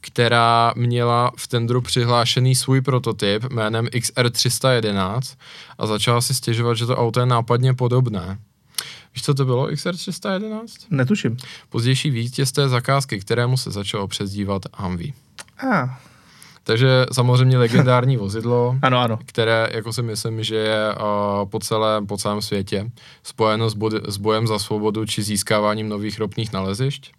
[0.00, 5.20] která měla v tendru přihlášený svůj prototyp jménem XR311
[5.78, 8.38] a začala si stěžovat, že to auto je nápadně podobné.
[9.14, 10.66] Víš, co to bylo XR311?
[10.90, 11.36] Netuším.
[11.68, 15.12] Pozdější vítěz té zakázky, kterému se začalo přezdívat Humvee.
[15.58, 15.88] Ah.
[16.64, 19.18] Takže samozřejmě legendární vozidlo, ano, ano.
[19.26, 22.90] které jako si myslím, že je uh, po, celém, po celém světě
[23.22, 27.12] spojeno s, bod, s bojem za svobodu či získáváním nových ropných nalezišť.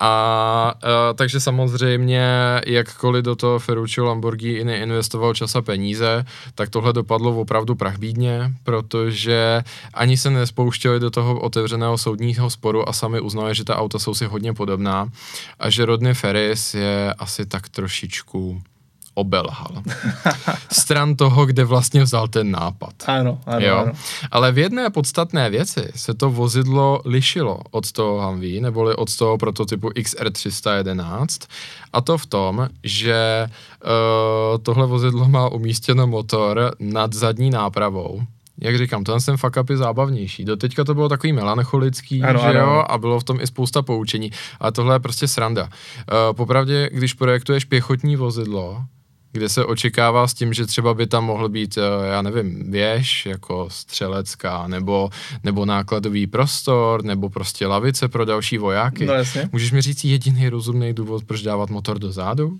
[0.00, 2.26] A uh, takže samozřejmě,
[2.66, 9.62] jakkoliv do toho Ferruccio Lamborghini investoval čas a peníze, tak tohle dopadlo opravdu prachbídně, protože
[9.94, 14.14] ani se nespouštěli do toho otevřeného soudního sporu a sami uznali, že ta auta jsou
[14.14, 15.08] si hodně podobná
[15.58, 18.62] a že Rodney Ferris je asi tak trošičku
[19.14, 19.82] obelhal.
[20.72, 22.94] Stran toho, kde vlastně vzal ten nápad.
[23.06, 23.76] Ano, ano, jo?
[23.76, 23.92] ano.
[24.30, 29.38] Ale v jedné podstatné věci se to vozidlo lišilo od toho Humvee, neboli od toho
[29.38, 31.46] prototypu XR311,
[31.92, 38.22] a to v tom, že uh, tohle vozidlo má umístěno motor nad zadní nápravou,
[38.60, 40.44] jak říkám, ten ten fuck up je zábavnější.
[40.44, 42.60] Do teďka to bylo takový melancholický, ano, že ano.
[42.60, 45.62] jo, a bylo v tom i spousta poučení, ale tohle je prostě sranda.
[45.62, 45.68] Uh,
[46.36, 48.84] popravdě, když projektuješ pěchotní vozidlo,
[49.34, 53.26] kde se očekává s tím, že třeba by tam mohl být, eh, já nevím, věž
[53.26, 55.10] jako střelecká, nebo,
[55.44, 59.06] nebo nákladový prostor, nebo prostě lavice pro další vojáky.
[59.06, 59.48] No jasně.
[59.52, 62.58] Můžeš mi říct jediný rozumný důvod, proč dávat motor do zádu?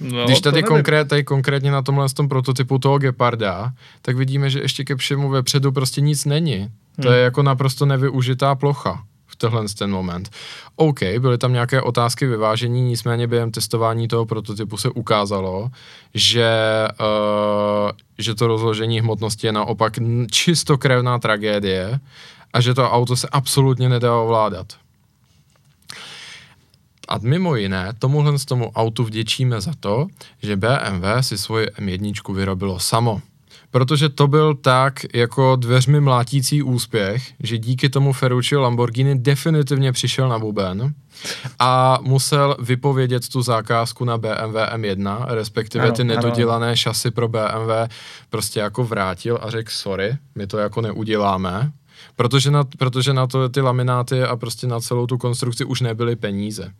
[0.00, 3.72] No, Když tady, konkrét, tady konkrétně na tomhle tom prototypu toho Geparda,
[4.02, 6.70] tak vidíme, že ještě ke všemu vepředu prostě nic není.
[7.02, 7.16] To hmm.
[7.16, 9.04] je jako naprosto nevyužitá plocha
[9.38, 10.30] tenhle ten moment.
[10.76, 15.70] OK, byly tam nějaké otázky vyvážení, nicméně během testování toho prototypu se ukázalo,
[16.14, 16.50] že,
[17.00, 19.92] uh, že to rozložení hmotnosti je naopak
[20.30, 22.00] čistokrevná tragédie
[22.52, 24.66] a že to auto se absolutně nedá ovládat.
[27.08, 30.06] A mimo jiné, tomuhle z tomu autu vděčíme za to,
[30.42, 33.22] že BMW si svoji M1 vyrobilo samo
[33.70, 40.28] protože to byl tak jako dveřmi mlátící úspěch, že díky tomu Ferruccio Lamborghini definitivně přišel
[40.28, 40.94] na buben
[41.58, 46.76] a musel vypovědět tu zakázku na BMW M1, respektive ano, ty nedodělané ano.
[46.76, 47.70] šasy pro BMW
[48.30, 51.72] prostě jako vrátil a řekl sorry, my to jako neuděláme,
[52.16, 56.16] protože na, protože na to ty lamináty a prostě na celou tu konstrukci už nebyly
[56.16, 56.72] peníze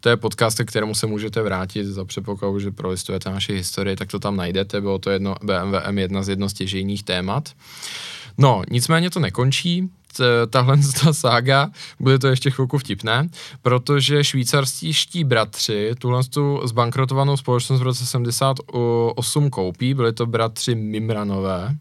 [0.00, 4.10] to je podcast, ke kterému se můžete vrátit za předpokladu, že prolistujete naši historii, tak
[4.10, 7.48] to tam najdete, bylo to jedno BMW M1 z jedno z těžejných témat.
[8.38, 9.90] No, nicméně to nekončí,
[10.50, 13.28] tahle ta sága, bude to ještě chvilku vtipné,
[13.62, 21.76] protože švýcarští bratři tuhle tu zbankrotovanou společnost v roce 78 koupí, byli to bratři Mimranové,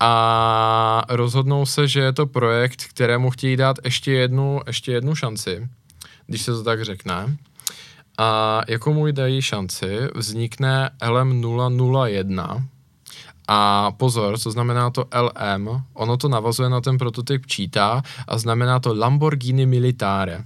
[0.00, 5.68] a rozhodnou se, že je to projekt, kterému chtějí dát ještě jednu, ještě jednu šanci
[6.26, 7.36] když se to tak řekne.
[8.18, 12.62] A jako mu dají šanci, vznikne LM001,
[13.48, 18.80] a pozor, co znamená to LM, ono to navazuje na ten prototyp čítá a znamená
[18.80, 20.44] to Lamborghini Militare,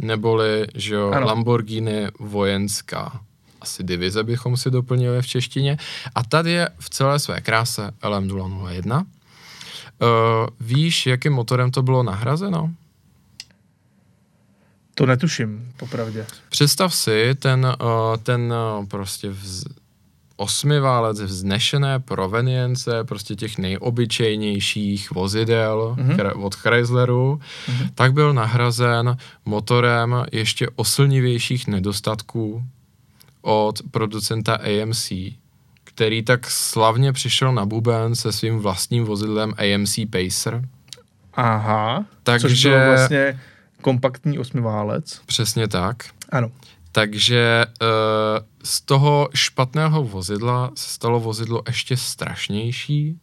[0.00, 1.26] neboli, že jo, ano.
[1.26, 3.20] Lamborghini vojenská.
[3.60, 5.78] Asi divize bychom si doplnili v češtině.
[6.14, 8.96] A tady je v celé své kráse LM001.
[8.96, 9.06] Uh,
[10.60, 12.70] víš, jakým motorem to bylo nahrazeno?
[14.98, 16.26] To netuším, popravdě.
[16.48, 19.64] Představ si ten, uh, ten uh, prostě vz,
[20.36, 26.44] osmiválec vznešené provenience prostě těch nejobyčejnějších vozidel mm-hmm.
[26.44, 27.90] od Chrysleru, mm-hmm.
[27.94, 32.64] tak byl nahrazen motorem ještě oslnivějších nedostatků
[33.42, 35.12] od producenta AMC,
[35.84, 40.62] který tak slavně přišel na buben se svým vlastním vozidlem AMC Pacer.
[41.34, 43.40] Aha, Takže, což bylo vlastně
[43.86, 45.20] kompaktní osmiválec.
[45.26, 45.96] Přesně tak.
[46.32, 46.50] Ano.
[46.92, 47.86] Takže uh,
[48.64, 53.20] z toho špatného vozidla se stalo vozidlo ještě strašnější,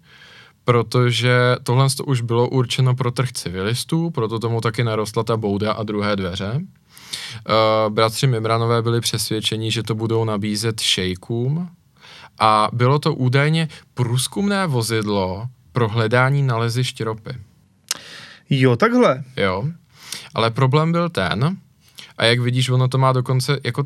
[0.64, 5.74] protože tohle to už bylo určeno pro trh civilistů, proto tomu taky narostla ta bouda
[5.74, 6.52] a druhé dveře.
[6.56, 11.70] Uh, bratři Mimranové byli přesvědčeni, že to budou nabízet šejkům
[12.40, 17.32] a bylo to údajně průzkumné vozidlo pro hledání nalezišť ropy.
[18.50, 19.24] Jo, takhle.
[19.38, 19.68] Jo.
[20.36, 21.58] Ale problém byl ten,
[22.18, 23.84] a jak vidíš, ono to má dokonce jako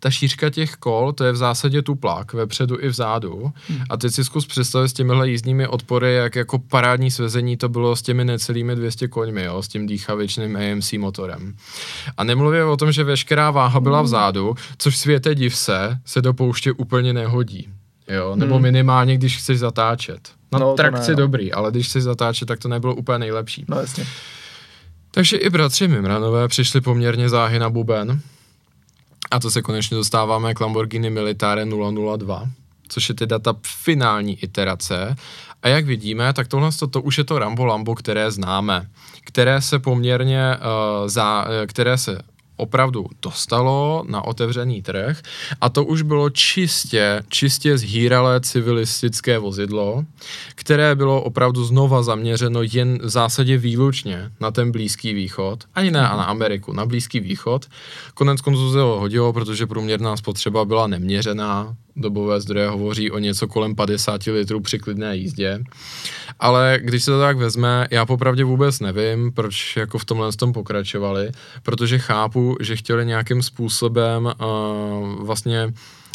[0.00, 3.52] ta šířka těch kol, to je v zásadě tuplak, vepředu i vzadu.
[3.68, 3.80] Hmm.
[3.90, 7.96] A teď si zkus představit s těmihle jízdními odpory, jak jako parádní svezení to bylo
[7.96, 11.54] s těmi necelými 200 koňmi, jo, s tím dýchavičným AMC motorem.
[12.16, 16.34] A nemluvě o tom, že veškerá váha byla vzadu, což světe div se, se do
[16.34, 17.68] pouště úplně nehodí.
[18.08, 18.62] Jo, nebo hmm.
[18.62, 20.28] minimálně, když chceš zatáčet.
[20.52, 21.22] Na no, trakci ne, no.
[21.22, 23.64] dobrý, ale když chceš zatáčet, tak to nebylo úplně nejlepší.
[23.68, 24.06] No jasně.
[25.18, 28.20] Takže i bratři Mimranové přišli poměrně záhy na buben.
[29.30, 31.66] A to se konečně dostáváme k Lamborghini Militare
[32.16, 32.48] 002,
[32.88, 35.16] což je teda ta finální iterace.
[35.62, 38.88] A jak vidíme, tak tohle to, to už je to Rambo Lambo, které známe,
[39.24, 42.22] které se poměrně, uh, za, uh, které se
[42.58, 45.22] opravdu dostalo na otevřený trh
[45.60, 50.04] a to už bylo čistě, čistě zhýralé civilistické vozidlo,
[50.54, 56.08] které bylo opravdu znova zaměřeno jen v zásadě výlučně na ten Blízký východ, ani ne
[56.08, 57.66] a na Ameriku, na Blízký východ.
[58.14, 63.48] Konec konců se ho hodilo, protože průměrná spotřeba byla neměřená, dobové zdroje hovoří o něco
[63.48, 65.60] kolem 50 litrů při klidné jízdě.
[66.40, 70.52] Ale když se to tak vezme, já popravdě vůbec nevím, proč jako v tomhle tom
[70.52, 71.30] pokračovali,
[71.62, 75.72] protože chápu, že chtěli nějakým způsobem uh, vlastně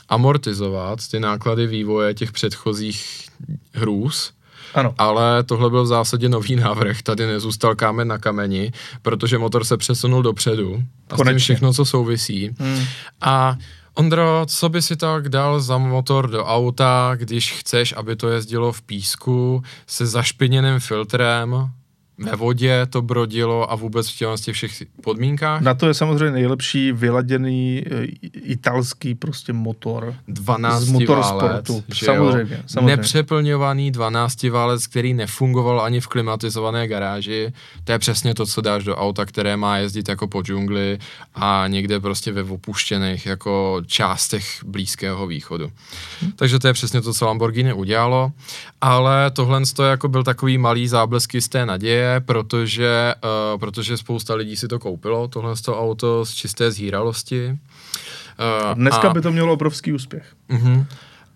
[0.10, 3.28] amortizovat ty náklady vývoje těch předchozích
[3.74, 4.34] hrůz,
[4.74, 4.96] ano.
[4.98, 9.78] Ale tohle byl v zásadě nový návrh, tady nezůstal kámen na kameni, protože motor se
[9.78, 11.32] přesunul dopředu a Konečně.
[11.32, 12.56] s tím všechno, co souvisí.
[12.60, 12.84] Hmm.
[13.22, 13.58] A
[13.96, 18.72] Ondro, co by si tak dal za motor do auta, když chceš, aby to jezdilo
[18.72, 21.70] v písku se zašpiněným filtrem,
[22.18, 24.72] ve vodě to brodilo a vůbec v těch všech
[25.02, 25.62] podmínkách?
[25.62, 30.16] Na to je samozřejmě nejlepší vyladěný e, italský prostě motor.
[30.28, 31.84] 12 z motorsportu.
[31.94, 32.96] Samozřejmě, samozřejmě.
[32.96, 37.54] Nepřeplňovaný 12 válec, který nefungoval ani v klimatizované garáži.
[37.84, 41.00] To je přesně to, co dáš do auta, které má jezdit jako po džungli
[41.36, 45.72] a někde prostě ve opuštěných jako částech Blízkého východu.
[46.22, 46.32] Hm.
[46.36, 48.32] Takže to je přesně to, co Lamborghini udělalo.
[48.82, 54.36] Ale tohle jako byl takový malý záblesky z té naděje děje, protože, uh, protože spousta
[54.36, 57.50] lidí si to koupilo, tohle to auto z čisté zhýralosti.
[57.50, 59.14] Uh, Dneska a...
[59.14, 60.26] by to mělo obrovský úspěch.
[60.50, 60.86] Uh-huh.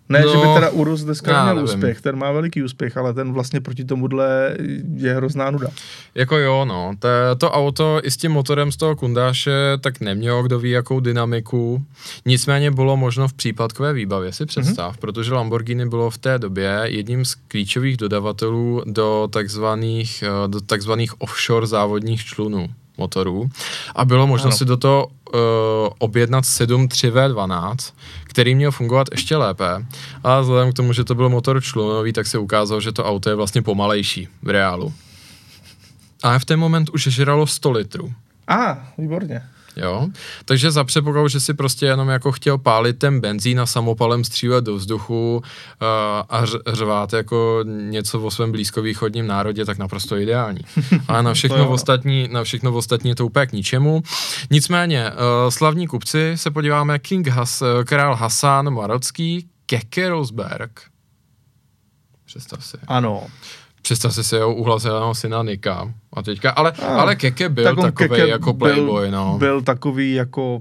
[0.08, 1.64] Ne, no, že by no, teda Urus dneska měl nevím.
[1.64, 4.56] úspěch, ten má veliký úspěch, ale ten vlastně proti tomuhle
[4.94, 5.68] je hrozná nuda.
[6.14, 10.42] Jako jo, no, to, to auto i s tím motorem z toho kundáše tak nemělo
[10.42, 11.84] kdo ví jakou dynamiku,
[12.26, 15.00] nicméně bylo možno v případkové výbavě si představ, mm-hmm.
[15.00, 21.20] protože Lamborghini bylo v té době jedním z klíčových dodavatelů do takzvaných, eh, do takzvaných
[21.20, 22.68] offshore závodních člunů
[22.98, 23.50] motorů
[23.94, 24.56] a bylo možno ano.
[24.56, 25.40] si do toho uh,
[25.98, 27.76] objednat 7.3V12,
[28.24, 29.86] který měl fungovat ještě lépe,
[30.24, 33.28] a vzhledem k tomu, že to byl motor člunový, tak se ukázalo, že to auto
[33.28, 34.92] je vlastně pomalejší v reálu.
[36.22, 38.12] A v ten moment už žralo 100 litrů.
[38.48, 39.42] A, ah, výborně.
[39.78, 40.08] Jo?
[40.44, 44.64] Takže za předpokladu, že si prostě jenom jako chtěl pálit ten benzín a samopalem střílet
[44.64, 45.86] do vzduchu uh,
[46.28, 50.60] a řvát jako něco o svém blízkovýchodním národě, tak naprosto ideální.
[51.08, 54.02] Ale na všechno, ostatní, na všechno ostatní je to úplně k ničemu.
[54.50, 60.80] Nicméně, uh, slavní kupci se podíváme King Has, král Hasan Marocký, Keke Rosberg.
[62.24, 62.76] Představ si.
[62.86, 63.26] Ano.
[63.82, 65.92] Představ si se jeho uhlazeného syna Nika.
[66.12, 69.38] A teďka, ale, a, ale Keke byl tak takový Keke jako playboy, byl, no.
[69.38, 70.60] Byl takový jako...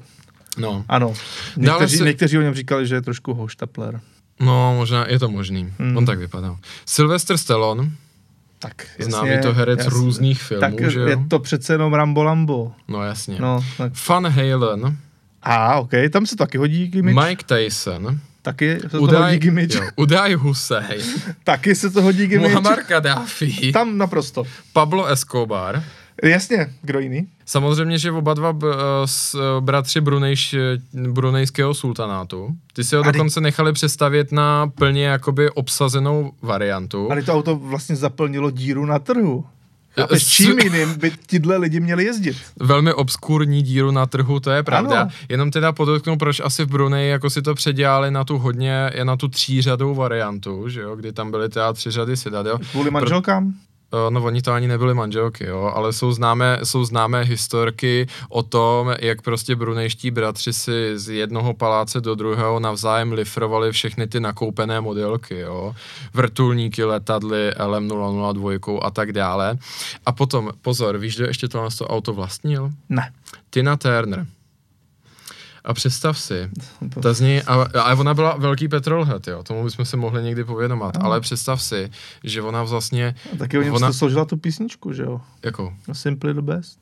[0.57, 0.85] No.
[0.87, 1.13] Ano.
[1.57, 2.03] Někteří, si...
[2.03, 4.01] někteří o něm říkali, že je trošku hoštapler.
[4.39, 5.73] No, možná je to možný.
[5.79, 5.97] Hmm.
[5.97, 6.57] On tak vypadal.
[6.85, 7.91] Sylvester Stallone,
[8.59, 9.99] tak jasně, Známý to herec jasně.
[9.99, 11.07] různých filmů, tak že jo?
[11.07, 12.71] je to přece jenom Rambo Lambo.
[12.87, 13.37] No jasně.
[13.39, 13.93] No, tak.
[14.09, 14.97] Van Halen.
[15.43, 17.19] A, ok, tam se taky hodí gimmick.
[17.19, 18.19] Mike Tyson.
[18.47, 19.75] Taky se to Udaj, hodí gimmick.
[19.75, 20.99] Jo, Udaj Husej.
[21.43, 22.49] taky se to hodí gimmick.
[22.49, 23.71] Muhammad Gaddafi.
[23.71, 24.43] Tam naprosto.
[24.73, 25.83] Pablo Escobar.
[26.23, 27.27] Jasně, kdo jiný?
[27.45, 28.67] Samozřejmě, že oba dva b,
[29.05, 30.55] s, bratři Brunejš,
[30.93, 32.55] brunejského sultanátu.
[32.73, 37.11] Ty si ho Ale dokonce nechali přestavět na plně jakoby obsazenou variantu.
[37.11, 39.45] Ale to auto vlastně zaplnilo díru na trhu.
[39.99, 42.37] Chápeš, s čím jiným by tyhle lidi měli jezdit?
[42.59, 45.01] Velmi obskurní díru na trhu, to je pravda.
[45.01, 45.11] Ano.
[45.29, 49.17] Jenom teda podotknu, proč asi v Brunei jako si to předělali na tu hodně, na
[49.17, 52.59] tu třířadou variantu, že jo, kdy tam byly teda tři řady sedadel.
[52.71, 53.51] Kvůli manželkám?
[53.51, 53.66] Pro
[54.09, 58.95] no oni to ani nebyli manželky, jo, ale jsou známé, jsou známé historky o tom,
[58.99, 64.81] jak prostě brunejští bratři si z jednoho paláce do druhého navzájem lifrovali všechny ty nakoupené
[64.81, 65.75] modelky, jo,
[66.13, 69.57] vrtulníky, letadly, LM002 a tak dále.
[70.05, 72.69] A potom, pozor, víš, kdo ještě to to auto vlastnil?
[72.89, 73.11] Ne.
[73.49, 74.25] Tina Turner.
[75.67, 76.49] A představ si,
[77.01, 80.43] ta z ní, a, a ona byla velký petrolhead, jo, tomu bychom se mohli někdy
[80.43, 81.05] povědomat, no.
[81.05, 81.89] ale představ si,
[82.23, 83.15] že ona vlastně...
[83.33, 83.93] A taky o něm ona...
[83.93, 85.21] složila tu písničku, že jo?
[85.43, 85.73] Jakou?
[85.91, 86.79] Simply the best.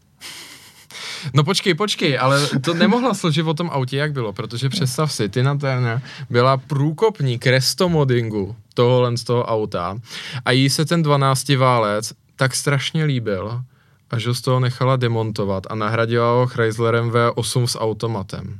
[1.33, 5.29] No počkej, počkej, ale to nemohla složit o tom autě, jak bylo, protože představ si,
[5.29, 9.97] Tina Turner byla průkopník restomodingu tohohle z toho auta
[10.45, 13.61] a jí se ten 12 válec tak strašně líbil,
[14.11, 18.59] až ho z toho nechala demontovat a nahradila ho Chryslerem V8 s automatem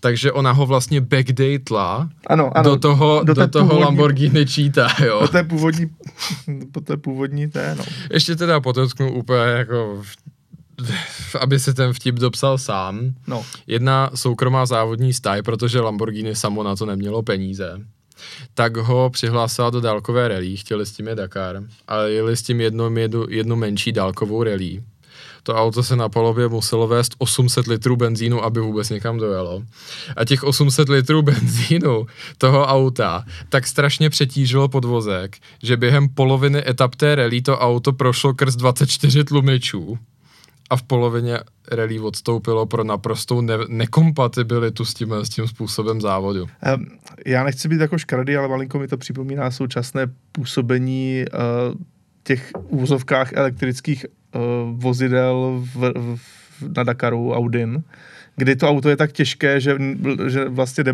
[0.00, 4.88] takže ona ho vlastně backdatela ano, ano, do toho, do, do toho původní, Lamborghini čítá,
[5.04, 5.18] jo.
[5.20, 5.90] Po té původní,
[6.72, 7.84] po té původní té, no.
[8.10, 10.02] Ještě teda pototknu úplně jako
[11.40, 13.14] aby se ten vtip dopsal sám.
[13.26, 13.44] No.
[13.66, 17.80] Jedna soukromá závodní staj, protože Lamborghini samo na to nemělo peníze,
[18.54, 22.60] tak ho přihlásila do dálkové rally, chtěli s tím je Dakar, ale jeli s tím
[22.60, 24.82] jednu, jednu, jednu menší dálkovou rally
[25.46, 29.62] to auto se na palubě muselo vést 800 litrů benzínu, aby vůbec někam dojelo.
[30.16, 32.06] A těch 800 litrů benzínu
[32.38, 38.34] toho auta tak strašně přetížilo podvozek, že během poloviny etap té rally to auto prošlo
[38.34, 39.98] krz 24 tlumičů
[40.70, 41.38] a v polovině
[41.72, 46.46] rally odstoupilo pro naprostou ne- nekompatibilitu s tím, s tím způsobem závodu.
[47.26, 51.74] Já nechci být jako škrdý, ale malinko mi to připomíná současné působení uh,
[52.26, 54.06] těch úvozovkách elektrických
[54.72, 56.20] vozidel v, v,
[56.76, 57.82] na Dakaru Audin,
[58.36, 59.76] kdy to auto je tak těžké, že,
[60.26, 60.84] že vlastně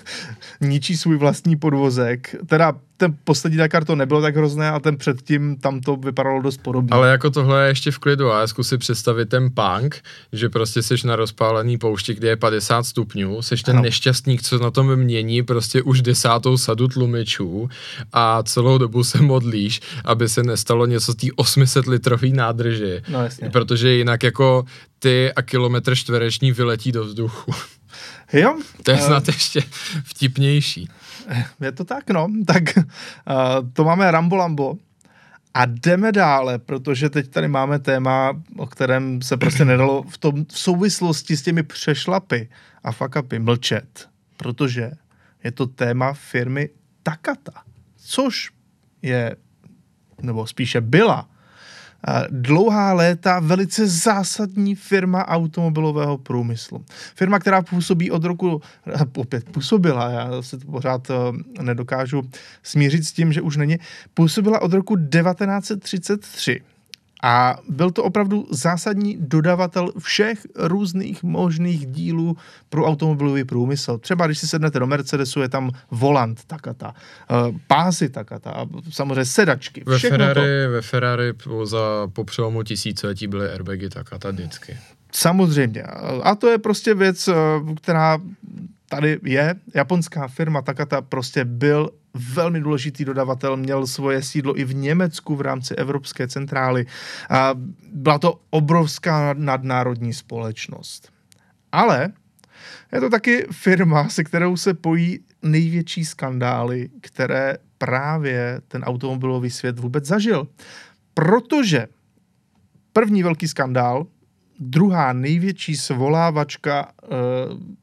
[0.60, 2.34] ničí svůj vlastní podvozek.
[2.46, 6.56] Teda ten poslední Dakar to nebylo tak hrozné a ten předtím tam to vypadalo dost
[6.62, 6.88] podobně.
[6.90, 10.82] Ale jako tohle je ještě v klidu a já zkusím představit ten punk, že prostě
[10.82, 13.82] jsi na rozpálený poušti, kde je 50 stupňů, jsi ten ano.
[13.82, 17.68] nešťastník, co na tom mění prostě už desátou sadu tlumičů
[18.12, 23.02] a celou dobu se modlíš, aby se nestalo něco z té 800 litrový nádrži.
[23.08, 23.50] No jasně.
[23.50, 24.64] Protože jinak jako
[24.98, 27.52] ty a kilometr čtvereční vyletí do vzduchu.
[28.32, 28.58] Jo.
[28.82, 29.62] To je uh, snad ještě
[30.04, 30.88] vtipnější.
[31.60, 32.28] Je to tak, no.
[32.46, 32.84] Tak uh,
[33.72, 34.76] to máme Rambo Lambo.
[35.54, 40.44] A jdeme dále, protože teď tady máme téma, o kterém se prostě nedalo v, tom,
[40.44, 42.48] v souvislosti s těmi přešlapy
[42.84, 44.90] a fakapy mlčet, protože
[45.44, 46.68] je to téma firmy
[47.02, 47.52] Takata,
[47.96, 48.50] což
[49.02, 49.36] je,
[50.22, 51.29] nebo spíše byla,
[52.30, 56.84] dlouhá léta velice zásadní firma automobilového průmyslu.
[57.14, 58.62] Firma, která působí od roku,
[59.16, 62.22] opět působila, já se to pořád eh, nedokážu
[62.62, 63.78] smířit s tím, že už není,
[64.14, 66.60] působila od roku 1933
[67.22, 72.36] a byl to opravdu zásadní dodavatel všech různých možných dílů
[72.68, 73.98] pro automobilový průmysl.
[73.98, 76.94] Třeba když si sednete do Mercedesu, je tam volant takata,
[77.30, 79.82] uh, pásy takata a samozřejmě sedačky.
[79.86, 80.72] Ve Ferrari, to.
[80.72, 84.78] ve Ferrari po, za, po přelomu tisíciletí byly airbagy takata vždycky.
[85.12, 85.82] Samozřejmě.
[86.22, 87.34] A to je prostě věc, eh,
[87.74, 88.18] která
[88.88, 89.54] tady je.
[89.74, 95.40] Japonská firma Takata prostě byl velmi důležitý dodavatel, měl svoje sídlo i v Německu v
[95.40, 96.86] rámci Evropské centrály.
[97.30, 97.54] A
[97.92, 101.12] byla to obrovská nadnárodní společnost.
[101.72, 102.08] Ale
[102.92, 109.78] je to taky firma, se kterou se pojí největší skandály, které právě ten automobilový svět
[109.78, 110.48] vůbec zažil.
[111.14, 111.86] Protože
[112.92, 114.06] první velký skandál,
[114.60, 117.06] druhá největší svolávačka e,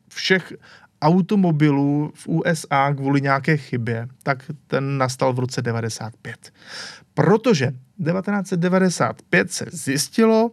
[0.10, 0.54] všech
[1.02, 6.54] automobilů v USA kvůli nějaké chybě, tak ten nastal v roce 95.
[7.14, 10.52] Protože 1995 se zjistilo,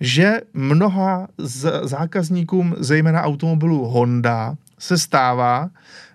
[0.00, 5.70] že mnoha z zákazníkům, zejména automobilů Honda, se stává,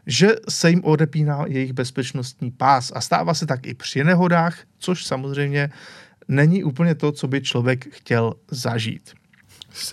[0.07, 2.91] že se jim odepíná jejich bezpečnostní pás.
[2.95, 5.69] A stává se tak i při nehodách, což samozřejmě
[6.27, 9.13] není úplně to, co by člověk chtěl zažít.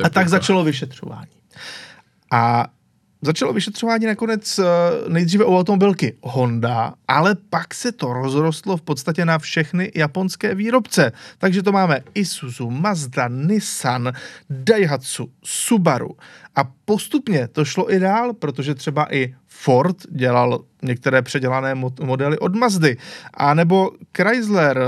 [0.04, 1.36] A tak začalo vyšetřování.
[2.30, 2.66] A
[3.26, 4.64] Začalo vyšetřování nakonec eh,
[5.08, 11.12] nejdříve u automobilky Honda, ale pak se to rozrostlo v podstatě na všechny japonské výrobce.
[11.38, 14.12] Takže to máme Isuzu, Mazda, Nissan,
[14.50, 16.10] Daihatsu, Subaru.
[16.56, 22.56] A postupně to šlo i dál, protože třeba i Ford dělal některé předělané modely od
[22.56, 22.96] Mazdy.
[23.34, 24.84] A nebo Chrysler, eh,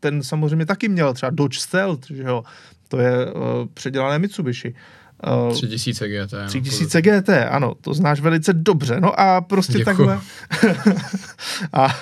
[0.00, 2.42] ten samozřejmě taky měl třeba Dodge Stealth, že jo?
[2.88, 3.42] to je uh,
[3.74, 4.74] předělané Mitsubishi.
[5.48, 6.34] Uh, 3000 GT.
[6.48, 9.00] 3000 GT, ano, to znáš velice dobře.
[9.00, 9.84] No a prostě Děkuju.
[9.84, 10.20] takhle.
[11.72, 11.96] a,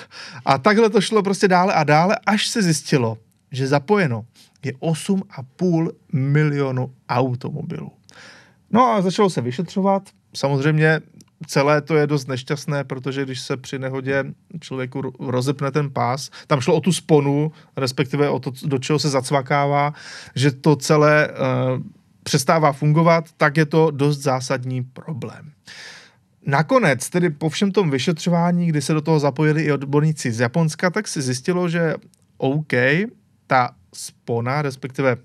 [0.45, 3.17] a takhle to šlo prostě dále a dále, až se zjistilo,
[3.51, 4.25] že zapojeno
[4.65, 7.91] je 8,5 milionu automobilů.
[8.71, 10.03] No a začalo se vyšetřovat.
[10.35, 11.01] Samozřejmě
[11.47, 14.23] celé to je dost nešťastné, protože když se při nehodě
[14.59, 19.09] člověku rozepne ten pás, tam šlo o tu sponu, respektive o to, do čeho se
[19.09, 19.93] zacvakává,
[20.35, 21.81] že to celé uh,
[22.27, 25.51] přestává fungovat, tak je to dost zásadní problém.
[26.45, 30.89] Nakonec, tedy po všem tom vyšetřování, kdy se do toho zapojili i odborníci z Japonska,
[30.89, 31.95] tak se zjistilo, že
[32.37, 32.73] OK,
[33.47, 35.17] ta spona, respektive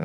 [0.00, 0.04] eh,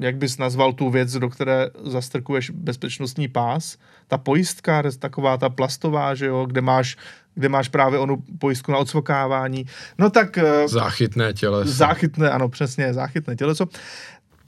[0.00, 3.76] jak bys nazval tu věc, do které zastrkuješ bezpečnostní pás?
[4.08, 6.96] Ta pojistka, taková ta plastová, že jo, kde máš,
[7.34, 9.66] kde máš právě onu pojistku na odsvokávání.
[9.98, 10.38] No tak...
[10.38, 11.72] Eh, záchytné těleso.
[11.72, 13.66] Záchytné, ano, přesně, záchytné těleso.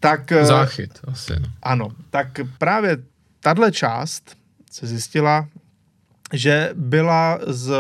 [0.05, 0.32] Tak...
[0.32, 1.32] Eh, Záchyt, asi.
[1.40, 1.48] No.
[1.62, 2.98] Ano, tak právě
[3.40, 4.36] tahle část
[4.70, 5.48] se zjistila,
[6.32, 7.72] že byla z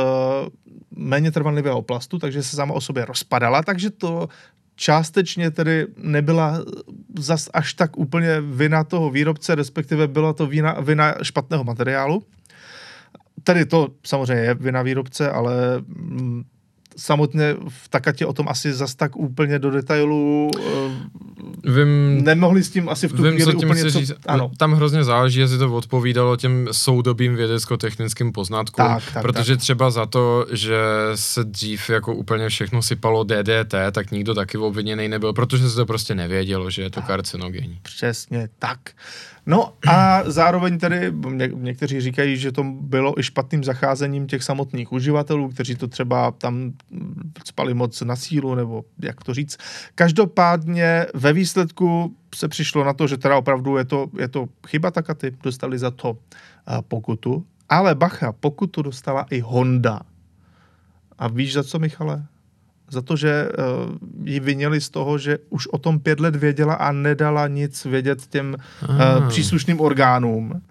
[0.96, 4.28] méně trvanlivého plastu, takže se sama o sobě rozpadala, takže to
[4.76, 6.64] částečně tedy nebyla
[7.18, 12.22] zas až tak úplně vina toho výrobce, respektive byla to vina, vina špatného materiálu.
[13.44, 15.54] Tady to samozřejmě je vina výrobce, ale
[15.86, 16.44] mm,
[16.96, 22.70] samotně v Takatě o tom asi zas tak úplně do detailu eh, vím, nemohli s
[22.70, 24.50] tím asi v tu vím, chvíli úplně co, říct, ano.
[24.56, 29.60] Tam hrozně záleží, jestli to odpovídalo těm soudobým vědecko-technickým poznatkům, tak, tak, protože tak.
[29.60, 30.78] třeba za to, že
[31.14, 35.86] se dřív jako úplně všechno sypalo DDT, tak nikdo taky obviněný nebyl, protože se to
[35.86, 37.78] prostě nevědělo, že je to karcinogenní.
[37.82, 38.78] Přesně tak.
[39.46, 44.92] No a zároveň tedy ně, někteří říkají, že to bylo i špatným zacházením těch samotných
[44.92, 46.72] uživatelů, kteří to třeba tam
[47.44, 49.56] spali moc na sílu, nebo jak to říct.
[49.94, 54.90] Každopádně ve výsledku se přišlo na to, že teda opravdu je to, je to chyba
[54.90, 56.18] Takaty, dostali za to
[56.88, 57.46] pokutu.
[57.68, 60.00] Ale bacha, pokutu dostala i Honda.
[61.18, 62.26] A víš za co, Michale?
[62.94, 63.92] Za to, že uh,
[64.24, 68.26] ji vinili z toho, že už o tom pět let věděla a nedala nic vědět
[68.26, 70.62] těm uh, příslušným orgánům.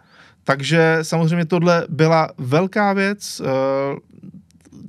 [0.43, 3.39] Takže samozřejmě tohle byla velká věc.
[3.39, 3.47] Uh,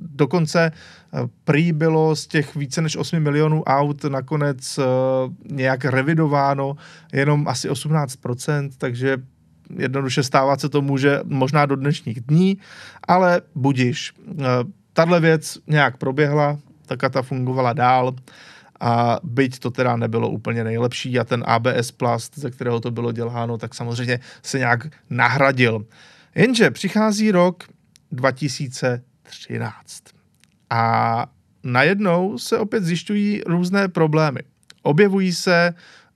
[0.01, 4.85] dokonce uh, prý bylo z těch více než 8 milionů aut nakonec uh,
[5.51, 6.75] nějak revidováno
[7.13, 9.17] jenom asi 18%, takže
[9.77, 12.57] jednoduše stávat se to může možná do dnešních dní,
[13.07, 14.13] ale budiš.
[14.93, 18.15] Tahle věc nějak proběhla, ta kata fungovala dál
[18.79, 23.11] a byť to teda nebylo úplně nejlepší a ten ABS plast, ze kterého to bylo
[23.11, 25.85] děláno, tak samozřejmě se nějak nahradil.
[26.35, 27.63] Jenže přichází rok
[28.11, 30.03] 2013
[30.69, 31.25] a
[31.63, 34.39] najednou se opět zjišťují různé problémy.
[34.83, 35.73] Objevují se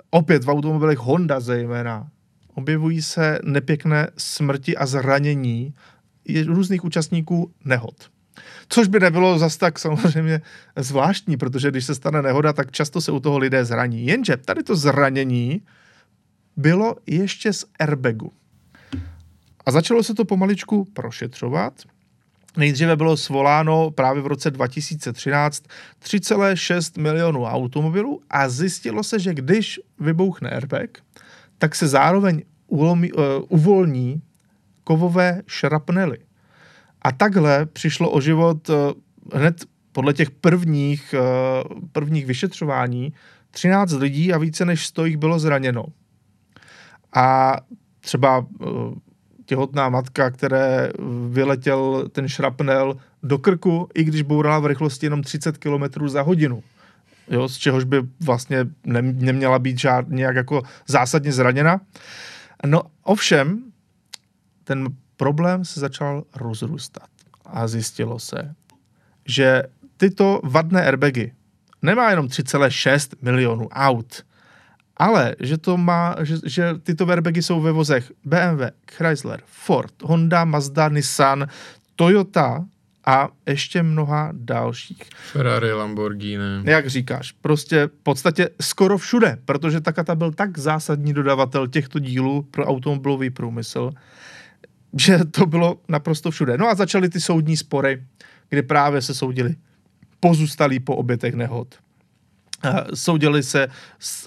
[0.09, 2.07] opět v automobilech Honda zejména,
[2.53, 5.73] objevují se nepěkné smrti a zranění
[6.47, 8.09] různých účastníků nehod.
[8.69, 10.41] Což by nebylo zas tak samozřejmě
[10.75, 14.05] zvláštní, protože když se stane nehoda, tak často se u toho lidé zraní.
[14.05, 15.61] Jenže tady to zranění
[16.57, 18.31] bylo ještě z airbagu.
[19.65, 21.73] A začalo se to pomaličku prošetřovat.
[22.57, 25.63] Nejdříve bylo svoláno právě v roce 2013
[26.03, 30.89] 3,6 milionů automobilů a zjistilo se, že když vybouchne airbag,
[31.57, 32.99] tak se zároveň uh,
[33.49, 34.21] uvolní
[34.83, 36.17] kovové šrapnely.
[37.09, 38.73] A takhle přišlo o život eh,
[39.37, 41.23] hned podle těch prvních, eh,
[41.91, 43.13] prvních vyšetřování
[43.51, 45.85] 13 lidí a více než 100 jich bylo zraněno.
[47.15, 47.55] A
[47.99, 48.65] třeba eh,
[49.45, 50.91] těhotná matka, které
[51.29, 56.63] vyletěl ten šrapnel do krku, i když bourala v rychlosti jenom 30 km za hodinu.
[57.29, 58.65] Jo, z čehož by vlastně
[59.13, 61.81] neměla být žád, nějak jako zásadně zraněna.
[62.65, 63.63] No ovšem,
[64.63, 64.87] ten
[65.19, 67.09] problém se začal rozrůstat
[67.45, 68.55] a zjistilo se,
[69.25, 69.63] že
[69.97, 71.33] tyto vadné airbagy
[71.81, 74.23] nemá jenom 3,6 milionů aut,
[74.97, 80.45] ale že, to má, že, že tyto airbagy jsou ve vozech BMW, Chrysler, Ford, Honda,
[80.45, 81.47] Mazda, Nissan,
[81.95, 82.65] Toyota
[83.05, 85.03] a ještě mnoha dalších.
[85.31, 86.63] Ferrari, Lamborghini.
[86.63, 92.41] Jak říkáš, prostě v podstatě skoro všude, protože Takata byl tak zásadní dodavatel těchto dílů
[92.51, 93.91] pro automobilový průmysl,
[94.97, 96.57] že to bylo naprosto všude.
[96.57, 98.03] No a začaly ty soudní spory,
[98.49, 99.55] kde právě se soudili
[100.19, 101.75] pozůstalí po obětech nehod.
[102.93, 103.67] Soudili se,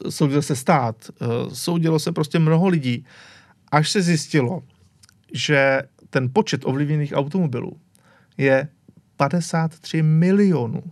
[0.08, 3.04] soudil se stát, e, soudilo se prostě mnoho lidí,
[3.72, 4.62] až se zjistilo,
[5.34, 7.76] že ten počet ovlivněných automobilů
[8.38, 8.68] je
[9.16, 10.82] 53 milionů,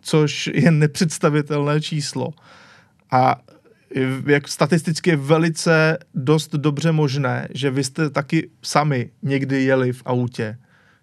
[0.00, 2.30] což je nepředstavitelné číslo.
[3.10, 3.40] A
[4.26, 10.02] jak statisticky je velice dost dobře možné, že vy jste taky sami někdy jeli v
[10.04, 10.58] autě,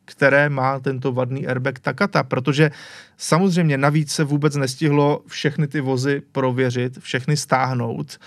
[0.05, 2.71] které má tento vadný airbag Takata, protože
[3.17, 8.17] samozřejmě navíc se vůbec nestihlo všechny ty vozy prověřit, všechny stáhnout.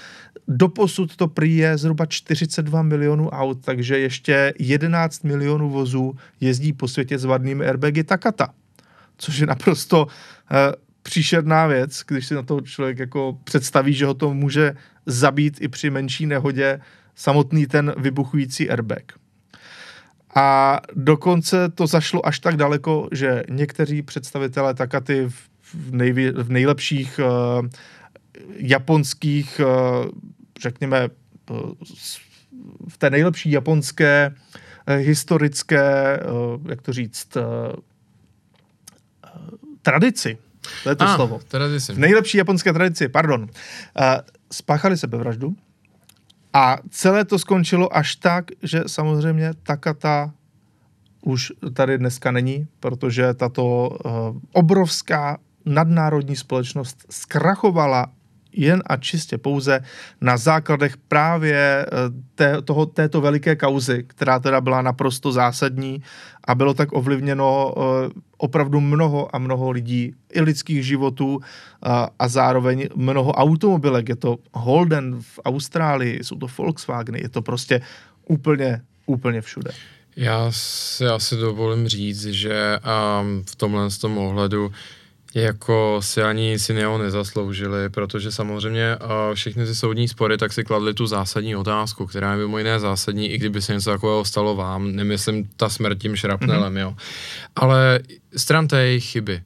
[0.48, 6.88] Doposud to prý je zhruba 42 milionů aut, takže ještě 11 milionů vozů jezdí po
[6.88, 8.48] světě s vadnými airbagy Takata,
[9.16, 10.06] což je naprosto
[10.50, 14.74] eh, příšerná věc, když si na to člověk jako představí, že ho to může
[15.06, 16.80] zabít i při menší nehodě
[17.14, 19.12] samotný ten vybuchující airbag.
[20.34, 25.28] A dokonce to zašlo až tak daleko, že někteří představitelé Takaty
[25.60, 27.66] v, nejvě, v nejlepších uh,
[28.56, 30.10] japonských uh,
[30.60, 31.08] řekněme,
[32.88, 34.34] v té nejlepší japonské
[34.98, 36.20] historické,
[36.68, 37.36] jak to říct,
[39.82, 40.38] tradici.
[40.82, 41.40] To je to ah, slovo.
[41.48, 41.92] Tradici.
[41.92, 43.48] V nejlepší japonské tradici, pardon.
[44.52, 45.56] Spáchali sebevraždu
[46.52, 50.32] a celé to skončilo až tak, že samozřejmě Takata
[51.22, 54.10] už tady dneska není, protože tato uh,
[54.52, 58.06] obrovská nadnárodní společnost zkrachovala
[58.52, 59.80] jen a čistě pouze
[60.20, 61.86] na základech právě eh,
[62.34, 66.02] té, toho, této veliké kauzy, která teda byla naprosto zásadní
[66.44, 67.84] a bylo tak ovlivněno uh,
[68.36, 71.42] opravdu mnoho a mnoho lidí, i lidských životů uh,
[72.18, 74.08] a zároveň mnoho automobilek.
[74.08, 77.80] Je to Holden v Austrálii, jsou to Volkswageny, je to prostě
[78.28, 79.70] úplně, úplně všude.
[80.16, 84.72] Já si asi dovolím říct, že um, v tomhle z tom ohledu
[85.34, 90.64] jako si ani si jiného nezasloužili, protože samozřejmě uh, všechny ty soudní spory tak si
[90.64, 94.56] kladly tu zásadní otázku, která je mimo jiné zásadní, i kdyby se něco takového stalo
[94.56, 96.80] vám, nemyslím ta smrt tím šrapnelem, mm-hmm.
[96.80, 96.94] jo.
[97.56, 98.00] Ale
[98.36, 99.42] stran té jejich chyby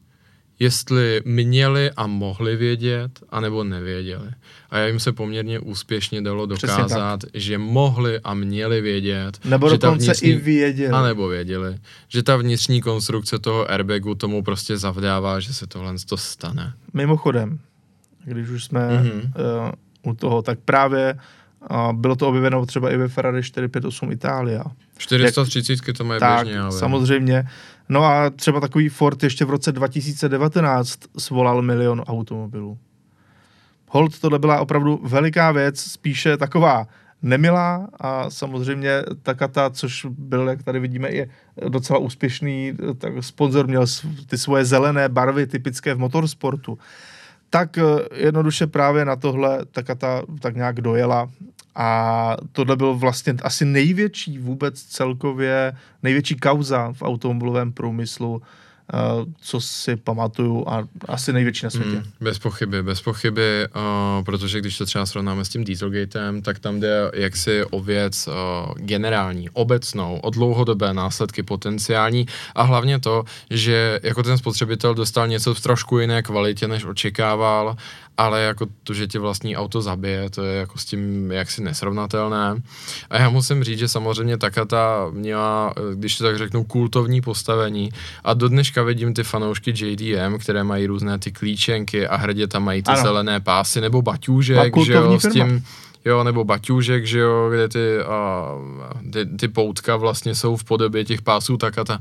[0.58, 4.28] jestli měli a mohli vědět, anebo nevěděli.
[4.70, 9.38] A jim se poměrně úspěšně dalo dokázat, že mohli a měli vědět.
[9.44, 10.92] Nebo že dokonce vnitřní, i věděli.
[10.92, 11.76] A nebo věděli.
[12.08, 16.72] Že ta vnitřní konstrukce toho airbagu tomu prostě zavdává, že se tohle to stane.
[16.92, 17.58] Mimochodem,
[18.24, 19.32] když už jsme mm-hmm.
[20.04, 21.18] uh, u toho, tak právě
[21.70, 24.64] uh, bylo to objeveno třeba i ve Ferrari 458 Italia.
[24.98, 26.72] 430 to mají tak, běžně, ale...
[26.72, 27.44] samozřejmě.
[27.88, 32.78] No a třeba takový Ford ještě v roce 2019 svolal milion automobilů.
[33.88, 36.86] Hold, tohle byla opravdu veliká věc, spíše taková
[37.22, 41.28] nemilá a samozřejmě Takata, což byl, jak tady vidíme, je
[41.68, 43.86] docela úspěšný, tak sponzor měl
[44.26, 46.78] ty svoje zelené barvy typické v motorsportu.
[47.50, 47.82] Tak eh,
[48.14, 51.28] jednoduše právě na tohle Takata tak nějak dojela
[51.74, 58.42] a tohle byl vlastně asi největší vůbec celkově, největší kauza v automobilovém průmyslu
[58.92, 61.96] Uh, co si pamatuju a asi největší na světě.
[61.96, 63.66] Mm, bez pochyby, bez pochyby,
[64.18, 68.28] uh, protože když to třeba srovnáme s tím Dieselgatem, tak tam jde jaksi o věc
[68.28, 68.34] uh,
[68.76, 75.54] generální, obecnou, o dlouhodobé následky potenciální a hlavně to, že jako ten spotřebitel dostal něco
[75.54, 77.76] v trošku jiné kvalitě, než očekával
[78.16, 82.62] ale jako to, že tě vlastní auto zabije, to je jako s tím jaksi nesrovnatelné.
[83.10, 87.90] A já musím říct, že samozřejmě Takata měla, když to tak řeknu, kultovní postavení
[88.24, 92.64] a do dneška vidím ty fanoušky JDM, které mají různé ty klíčenky a hrdě tam
[92.64, 93.02] mají ty ano.
[93.02, 95.64] zelené pásy nebo baťůžek, že jo, s tím,
[96.04, 98.48] jo, nebo baťůžek, že jo, kde ty, a,
[99.12, 101.98] ty, ty poutka vlastně jsou v podobě těch pásů Takata.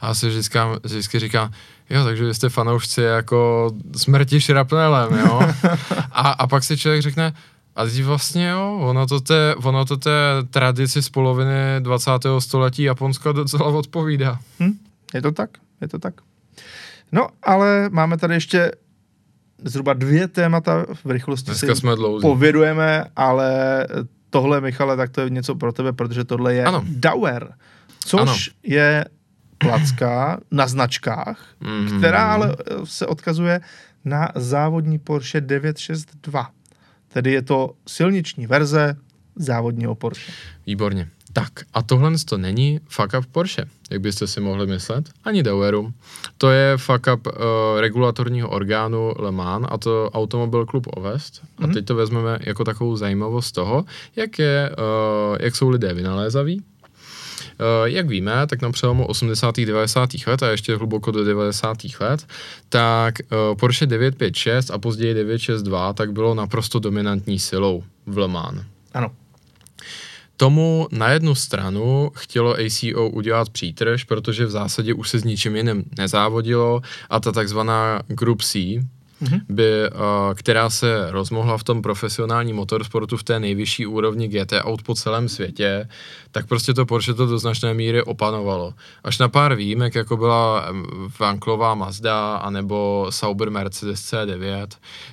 [0.00, 1.50] A se vždycky, vždycky říká,
[1.90, 5.40] Jo, takže vy jste fanoušci jako smrti šrapnelem, jo.
[6.12, 7.32] A, a pak si člověk řekne,
[7.76, 10.10] a teď vlastně jo, ono to, té, ono to té
[10.50, 12.10] tradici z poloviny 20.
[12.38, 14.38] století Japonska docela odpovídá.
[14.60, 14.78] Hm,
[15.14, 16.14] je to tak, je to tak.
[17.12, 18.72] No, ale máme tady ještě
[19.64, 23.50] zhruba dvě témata, v rychlosti Dneska si jsme povědujeme, ale
[24.30, 26.84] tohle, Michale, tak to je něco pro tebe, protože tohle je ano.
[26.88, 27.54] Dauer,
[28.04, 28.34] což ano.
[28.62, 29.04] je
[29.58, 31.98] placka na značkách, mm-hmm.
[31.98, 33.60] která ale eh, se odkazuje
[34.04, 36.50] na závodní Porsche 962.
[37.08, 38.96] Tedy je to silniční verze
[39.36, 40.32] závodního Porsche.
[40.66, 41.08] Výborně.
[41.32, 45.92] Tak a tohle to není fuck up Porsche, jak byste si mohli myslet, ani Daueru.
[46.38, 47.32] To je fuck up uh,
[47.80, 51.34] regulatorního orgánu Le Mans a to Automobil Club Ovest.
[51.34, 51.64] Mm-hmm.
[51.64, 51.74] A mhm.
[51.74, 53.84] teď to vezmeme jako takovou zajímavost toho,
[54.16, 56.62] jak, je, uh, jak jsou lidé vynalézaví,
[57.84, 59.56] jak víme, tak na přelomu 80.
[59.56, 60.10] 90.
[60.26, 61.76] let a ještě hluboko do 90.
[62.00, 62.26] let,
[62.68, 63.24] tak eh,
[63.60, 68.60] Porsche 956 a později 962 tak bylo naprosto dominantní silou v Le Mans.
[68.94, 69.10] Ano.
[70.36, 75.56] Tomu na jednu stranu chtělo ACO udělat přítrž, protože v zásadě už se s ničím
[75.56, 76.80] jiným nezávodilo
[77.10, 78.58] a ta takzvaná Group C,
[79.22, 79.40] mm-hmm.
[79.48, 84.82] by, uh, která se rozmohla v tom profesionálním motorsportu v té nejvyšší úrovni GT aut
[84.82, 85.88] po celém světě,
[86.30, 88.74] tak prostě to Porsche to do značné míry opanovalo.
[89.04, 90.66] Až na pár výjimek, jako byla
[91.18, 94.66] Vanklová Mazda anebo Sauber Mercedes C9,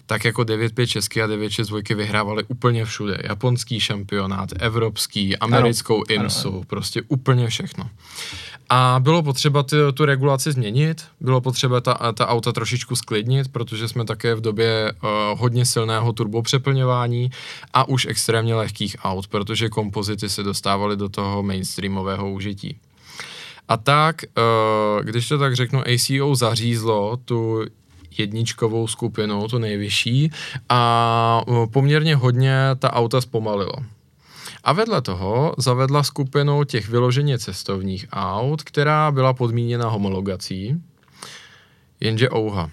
[0.06, 3.18] tak jako 956 a 962 vyhrávali úplně všude.
[3.24, 6.66] Japonský šampionát, evropský, americkou ano, IMSu, ano, ano.
[6.68, 7.90] prostě úplně všechno.
[8.76, 13.88] A bylo potřeba ty, tu regulaci změnit, bylo potřeba ta, ta auta trošičku sklidnit, protože
[13.88, 17.32] jsme také v době uh, hodně silného turbopřeplňování
[17.74, 22.78] a už extrémně lehkých aut, protože kompozity se dostávaly do toho mainstreamového užití.
[23.68, 27.66] A tak, uh, když to tak řeknu, ACO zařízlo tu
[28.18, 30.32] jedničkovou skupinu, tu nejvyšší,
[30.70, 33.74] a poměrně hodně ta auta zpomalilo.
[34.64, 40.82] A vedle toho zavedla skupinu těch vyloženě cestovních aut, která byla podmíněna homologací,
[42.00, 42.70] jenže ouha.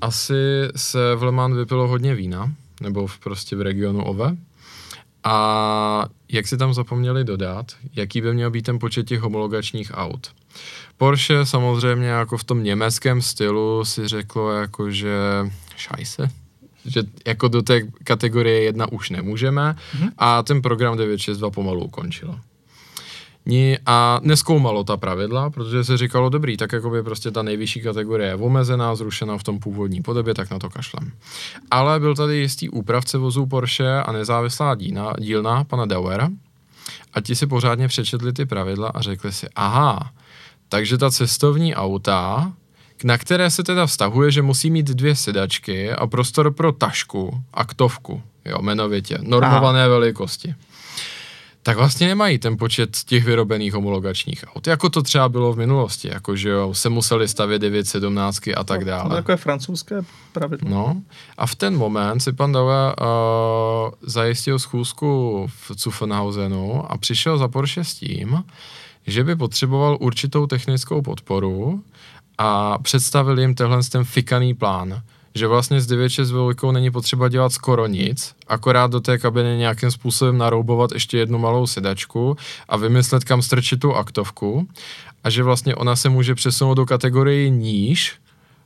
[0.00, 4.36] Asi se v Le Mans vypilo hodně vína, nebo v prostě v regionu Ove.
[5.24, 10.34] A jak si tam zapomněli dodat, jaký by měl být ten počet těch homologačních aut.
[10.96, 15.16] Porsche samozřejmě jako v tom německém stylu si řeklo jako, že
[15.76, 16.30] šajse,
[16.86, 20.10] že jako do té kategorie jedna už nemůžeme mm-hmm.
[20.18, 22.40] a ten program 962 pomalu ukončilo.
[23.46, 27.80] Ní a neskoumalo ta pravidla, protože se říkalo, dobrý, tak jako by prostě ta nejvyšší
[27.80, 31.12] kategorie je omezená, zrušena v tom původní podobě, tak na to kašlem.
[31.70, 36.28] Ale byl tady jistý úpravce vozů Porsche a nezávislá dílna, dílna pana Dauera
[37.12, 40.12] a ti si pořádně přečetli ty pravidla a řekli si, aha,
[40.68, 42.52] takže ta cestovní auta,
[43.04, 48.22] na které se teda vztahuje, že musí mít dvě sedačky a prostor pro tašku, aktovku,
[48.44, 49.88] jo, jmenovitě, normované Aha.
[49.88, 50.54] velikosti
[51.64, 56.08] tak vlastně nemají ten počet těch vyrobených homologačních aut, jako to třeba bylo v minulosti,
[56.08, 59.08] jako že jo, se museli stavět 917 a tak dále.
[59.08, 60.02] To takové francouzské
[60.32, 60.70] pravidlo.
[60.70, 61.02] No
[61.38, 67.48] a v ten moment si pan Daue uh, zajistil schůzku v Zuffenhausenu a přišel za
[67.48, 68.44] Porsche s tím,
[69.06, 71.82] že by potřeboval určitou technickou podporu
[72.38, 75.02] a představil jim tenhle ten fikaný plán
[75.34, 80.38] že vlastně s 962 není potřeba dělat skoro nic, akorát do té kabiny nějakým způsobem
[80.38, 82.36] naroubovat ještě jednu malou sedačku
[82.68, 84.68] a vymyslet, kam strčit tu aktovku
[85.24, 88.14] a že vlastně ona se může přesunout do kategorii níž,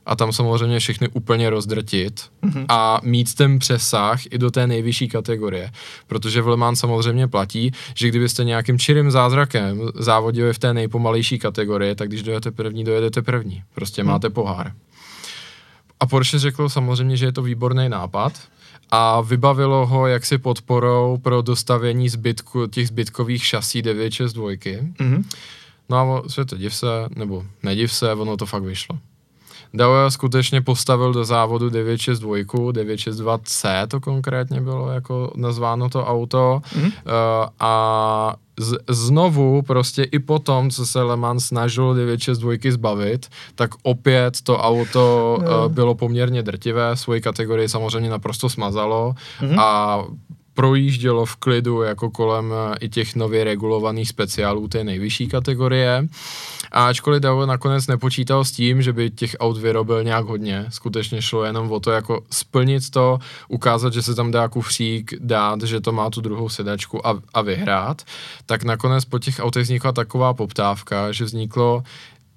[0.05, 2.65] a tam samozřejmě všechny úplně rozdrtit mm-hmm.
[2.69, 5.71] a mít ten přesah i do té nejvyšší kategorie.
[6.07, 11.39] Protože v Le Mans samozřejmě platí, že kdybyste nějakým čirým zázrakem závodili v té nejpomalejší
[11.39, 13.63] kategorii, tak když dojete první, dojedete první.
[13.75, 14.09] Prostě mm.
[14.09, 14.71] máte pohár.
[15.99, 18.33] A Porsche řekl samozřejmě, že je to výborný nápad
[18.91, 24.49] a vybavilo ho jaksi podporou pro dostavění zbytku, těch zbytkových šasí 962.
[24.49, 25.23] Mm-hmm.
[25.89, 28.99] No a světe div se, nebo nediv se, ono to fakt vyšlo.
[29.73, 32.35] Daoya skutečně postavil do závodu 962,
[32.71, 36.83] 962C to konkrétně bylo jako nazváno to auto mm.
[36.83, 36.91] uh,
[37.59, 44.41] a z, znovu prostě i potom, co se Le Mans snažil 962 zbavit, tak opět
[44.41, 45.65] to auto no.
[45.65, 49.59] uh, bylo poměrně drtivé, svoji kategorii samozřejmě naprosto smazalo mm-hmm.
[49.59, 50.03] a
[50.59, 56.07] projíždělo v klidu jako kolem eh, i těch nově regulovaných speciálů té nejvyšší kategorie.
[56.71, 61.21] A ačkoliv Davo nakonec nepočítal s tím, že by těch aut vyrobil nějak hodně, skutečně
[61.21, 65.81] šlo jenom o to jako splnit to, ukázat, že se tam dá kufřík dát, že
[65.81, 68.01] to má tu druhou sedačku a, a vyhrát,
[68.45, 71.83] tak nakonec po těch autech vznikla taková poptávka, že vzniklo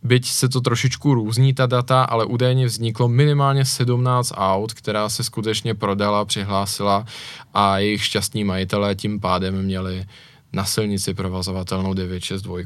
[0.03, 5.25] Byť se to trošičku různí ta data, ale údajně vzniklo minimálně 17 aut, která se
[5.25, 7.07] skutečně prodala, přihlásila
[7.55, 10.05] a jejich šťastní majitelé tím pádem měli
[10.53, 12.59] na silnici provazovatelnou 962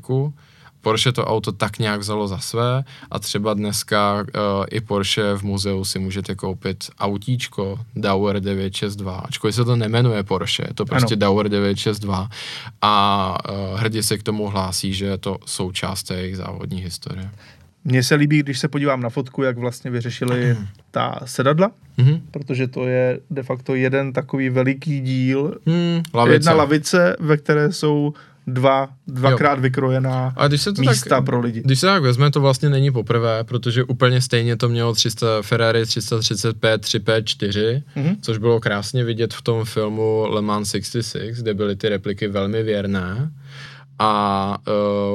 [0.87, 5.43] Porsche to auto tak nějak vzalo za své a třeba dneska uh, i Porsche v
[5.43, 11.14] muzeu si můžete koupit autíčko Dauer 962, ačkoliv se to nemenuje Porsche, je to prostě
[11.14, 11.20] ano.
[11.20, 12.28] Dauer 962
[12.82, 17.30] a uh, hrdě se k tomu hlásí, že je to součást jejich závodní historie.
[17.84, 20.66] Mně se líbí, když se podívám na fotku, jak vlastně vyřešili mm.
[20.91, 22.20] ta sedadla, mm-hmm.
[22.30, 26.34] protože to je de facto jeden takový veliký díl, mm, lavice.
[26.34, 28.14] jedna lavice, ve které jsou
[28.47, 29.61] dva, dvakrát jo.
[29.61, 31.63] vykrojená A když se to místa tak, pro lidi.
[31.65, 35.87] Když se tak vezme, to vlastně není poprvé, protože úplně stejně to mělo 300, Ferrari
[35.87, 38.17] 335 3P4, mm-hmm.
[38.21, 42.63] což bylo krásně vidět v tom filmu Le Mans 66, kde byly ty repliky velmi
[42.63, 43.33] věrné.
[43.99, 44.59] A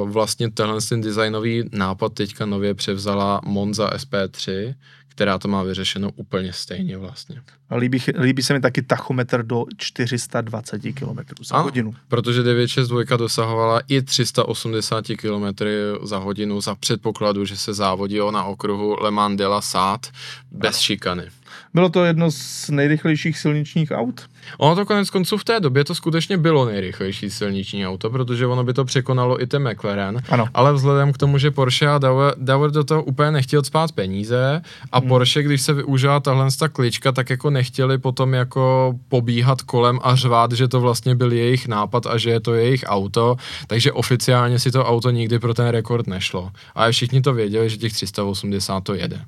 [0.02, 4.74] uh, vlastně tenhle ten designový nápad teďka nově převzala Monza SP3,
[5.14, 7.42] která to má vyřešeno úplně stejně vlastně.
[7.70, 11.94] A líbí, líbí se mi taky tachometr do 420 km za ano, hodinu.
[12.08, 15.64] protože 962 dosahovala i 380 km
[16.02, 20.08] za hodinu za předpokladu, že se závodilo na okruhu Le Mans de la Sade
[20.50, 20.80] bez ano.
[20.82, 21.30] šikany.
[21.74, 24.28] Bylo to jedno z nejrychlejších silničních aut?
[24.58, 28.64] Ono to konec konců v té době to skutečně bylo nejrychlejší silniční auto, protože ono
[28.64, 30.46] by to překonalo i ten McLaren, ano.
[30.54, 34.62] ale vzhledem k tomu, že Porsche a Dauer, Dauer do toho úplně nechtěl spát peníze
[34.92, 35.08] a hmm.
[35.08, 40.16] Porsche, když se využila tahle ta klička, tak jako nechtěli potom jako pobíhat kolem a
[40.16, 44.58] řvát, že to vlastně byl jejich nápad a že je to jejich auto, takže oficiálně
[44.58, 46.50] si to auto nikdy pro ten rekord nešlo.
[46.74, 49.20] A všichni to věděli, že těch 380 to jede.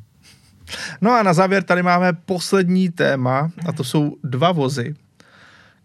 [1.01, 4.95] No a na závěr tady máme poslední téma a to jsou dva vozy,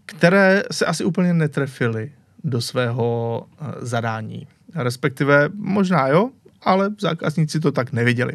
[0.06, 2.12] které se asi úplně netrefily
[2.44, 4.48] do svého eh, zadání.
[4.76, 6.30] Respektive možná jo,
[6.62, 8.34] ale zákazníci to tak neviděli.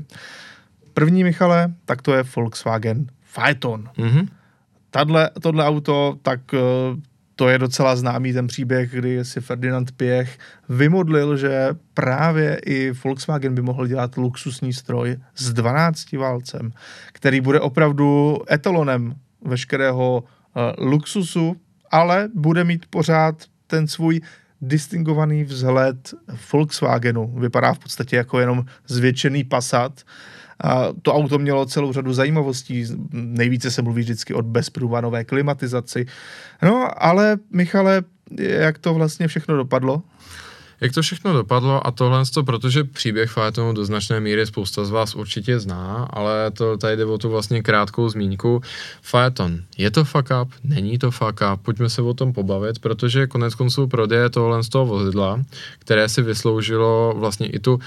[0.94, 3.88] První, Michale, tak to je Volkswagen Phaeton.
[3.98, 4.28] Mm-hmm.
[4.90, 6.58] Tadle, tohle auto, tak eh,
[7.36, 13.54] to je docela známý ten příběh, kdy si Ferdinand Piech vymodlil, že právě i Volkswagen
[13.54, 16.72] by mohl dělat luxusní stroj s 12 válcem,
[17.12, 19.14] který bude opravdu etalonem
[19.44, 21.56] veškerého uh, luxusu,
[21.90, 23.34] ale bude mít pořád
[23.66, 24.20] ten svůj
[24.60, 26.14] distingovaný vzhled
[26.52, 27.34] Volkswagenu.
[27.38, 30.02] Vypadá v podstatě jako jenom zvětšený Passat.
[30.60, 32.84] A to auto mělo celou řadu zajímavostí.
[33.12, 36.06] Nejvíce se mluví vždycky o bezprůvanové klimatizaci.
[36.62, 38.02] No, ale Michale,
[38.38, 40.02] jak to vlastně všechno dopadlo?
[40.80, 44.90] Jak to všechno dopadlo a tohle, to, protože příběh Fajetonu do značné míry spousta z
[44.90, 48.60] vás určitě zná, ale to tady jde o tu vlastně krátkou zmínku.
[49.02, 53.26] Fajeton, je to fuck up, není to fuck up, pojďme se o tom pobavit, protože
[53.26, 55.42] konec konců prodeje tohle z toho vozidla,
[55.78, 57.78] které si vysloužilo vlastně i tu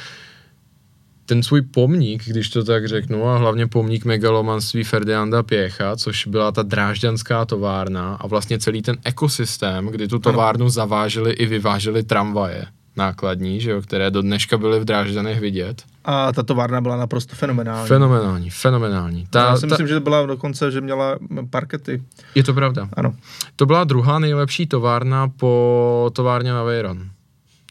[1.27, 6.51] ten svůj pomník, když to tak řeknu, a hlavně pomník megalomanství Ferdinanda Pěcha, což byla
[6.51, 12.65] ta drážďanská továrna a vlastně celý ten ekosystém, kdy tu továrnu zaváželi i vyváželi tramvaje
[12.97, 15.83] nákladní, že jo, které do dneška byly v Drážďanech vidět.
[16.05, 17.87] A ta továrna byla naprosto fenomenální.
[17.87, 19.27] Fenomenální, fenomenální.
[19.29, 19.67] Ta, Já si ta...
[19.67, 21.19] myslím, že byla dokonce, že měla
[21.49, 22.03] parkety.
[22.35, 22.89] Je to pravda.
[22.93, 23.15] Ano.
[23.55, 27.09] To byla druhá nejlepší továrna po továrně na Veyron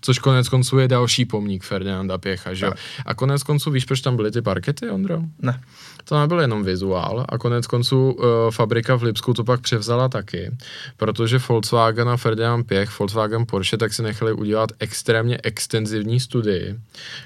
[0.00, 2.72] což konec konců je další pomník Ferdinanda Pěcha, že jo?
[3.06, 5.22] A konec konců víš, proč tam byly ty parkety, Ondro?
[5.42, 5.60] Ne.
[6.08, 10.50] To nebyl jenom vizuál a konec konců uh, fabrika v Lipsku to pak převzala taky,
[10.96, 16.78] protože Volkswagen a Ferdinand Pěch, Volkswagen Porsche, tak si nechali udělat extrémně extenzivní studii,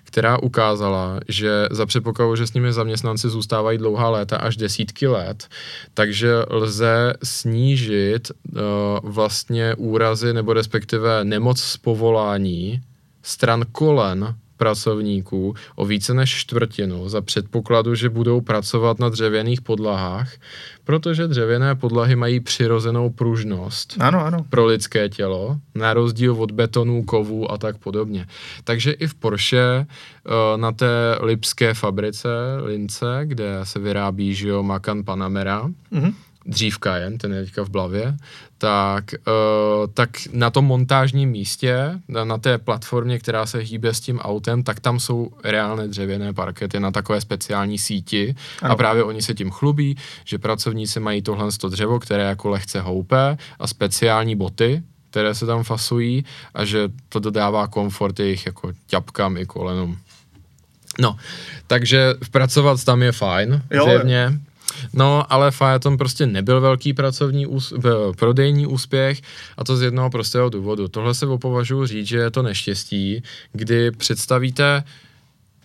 [0.05, 5.49] která ukázala, že za předpokladu, že s nimi zaměstnanci zůstávají dlouhá léta až desítky let,
[5.95, 8.61] takže lze snížit uh,
[9.03, 12.81] vlastně úrazy nebo respektive nemoc z povolání
[13.22, 20.33] stran kolen pracovníků o více než čtvrtinu za předpokladu, že budou pracovat na dřevěných podlahách,
[20.85, 24.45] protože dřevěné podlahy mají přirozenou pružnost ano, ano.
[24.51, 28.27] pro lidské tělo, na rozdíl od betonů, kovů a tak podobně.
[28.65, 29.87] Takže i v Porsche eh,
[30.57, 32.29] na té lipské fabrice
[32.65, 36.13] Lince, kde se vyrábí že jo, Macan Panamera, mm-hmm
[36.47, 38.16] dřív Cayenne, ten je teďka v Blavě,
[38.59, 44.01] tak, uh, tak na tom montážním místě, na, na té platformě, která se hýbe s
[44.01, 48.72] tím autem, tak tam jsou reálné dřevěné parkety na takové speciální síti ano.
[48.72, 53.38] a právě oni se tím chlubí, že pracovníci mají tohle dřevo, které jako lehce houpe
[53.59, 56.24] a speciální boty, které se tam fasují
[56.55, 59.99] a že to dodává komfort jejich jako ťapkám i kolenům.
[60.99, 61.16] No,
[61.66, 64.41] takže pracovat tam je fajn, jo, zjevně.
[64.93, 69.21] No, ale Fajeton prostě nebyl velký pracovní ús- prodejní úspěch
[69.57, 70.89] a to z jednoho prostého důvodu.
[70.89, 74.83] Tohle se opovažuji říct, že je to neštěstí, kdy představíte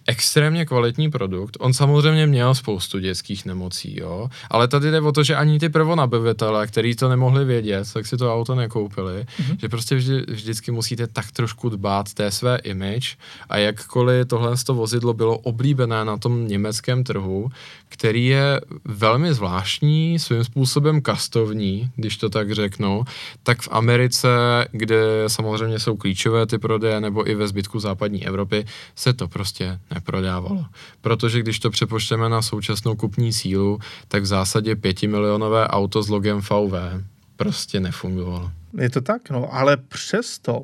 [0.08, 1.58] extrémně kvalitní produkt.
[1.60, 5.70] On samozřejmě měl spoustu dětských nemocí, jo, ale tady jde o to, že ani ty
[5.70, 9.58] prvonabivitele, kteří to nemohli vědět, tak si to auto nekoupili, mm-hmm.
[9.62, 13.18] že prostě vždy, vždycky musíte tak trošku dbát té své image
[13.50, 17.50] a jakkoliv tohle to vozidlo bylo oblíbené na tom německém trhu,
[17.90, 23.04] který je velmi zvláštní, svým způsobem kastovní, když to tak řeknu,
[23.44, 24.28] tak v Americe,
[24.72, 24.98] kde
[25.28, 30.66] samozřejmě jsou klíčové ty prodeje, nebo i ve zbytku západní Evropy, se to prostě neprodávalo.
[31.02, 36.42] Protože když to přepočteme na současnou kupní sílu, tak v zásadě pětimilionové auto s logem
[36.42, 36.76] VW
[37.36, 38.52] prostě nefungovalo.
[38.78, 40.64] Je to tak, no, ale přesto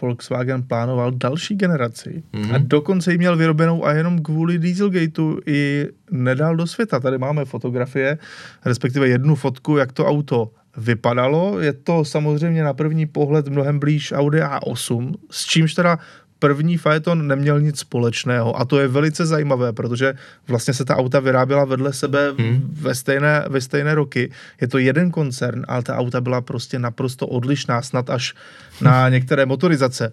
[0.00, 2.54] Volkswagen plánoval další generaci mm-hmm.
[2.54, 7.00] a dokonce ji měl vyrobenou a jenom kvůli Dieselgateu i nedal do světa.
[7.00, 8.18] Tady máme fotografie,
[8.64, 11.60] respektive jednu fotku, jak to auto vypadalo.
[11.60, 15.98] Je to samozřejmě na první pohled mnohem blíž Audi A8, s čímž teda
[16.38, 20.14] první Phaeton neměl nic společného a to je velice zajímavé, protože
[20.48, 22.68] vlastně se ta auta vyráběla vedle sebe hmm.
[22.72, 24.30] ve, stejné, ve stejné roky.
[24.60, 28.34] Je to jeden koncern, ale ta auta byla prostě naprosto odlišná, snad až
[28.80, 30.12] na některé motorizace.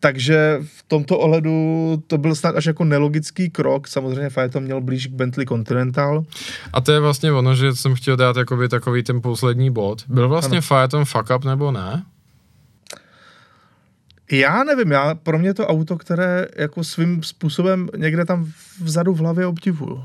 [0.00, 3.88] Takže v tomto ohledu to byl snad až jako nelogický krok.
[3.88, 6.24] Samozřejmě Phaeton měl blíž k Bentley Continental.
[6.72, 8.36] A to je vlastně ono, že jsem chtěl dát
[8.68, 10.02] takový ten poslední bod.
[10.08, 10.66] Byl vlastně ano.
[10.68, 12.02] Phaeton fuck up nebo ne?
[14.32, 18.52] Já nevím, já, pro mě to auto, které jako svým způsobem někde tam
[18.82, 20.04] vzadu v hlavě obdivuju.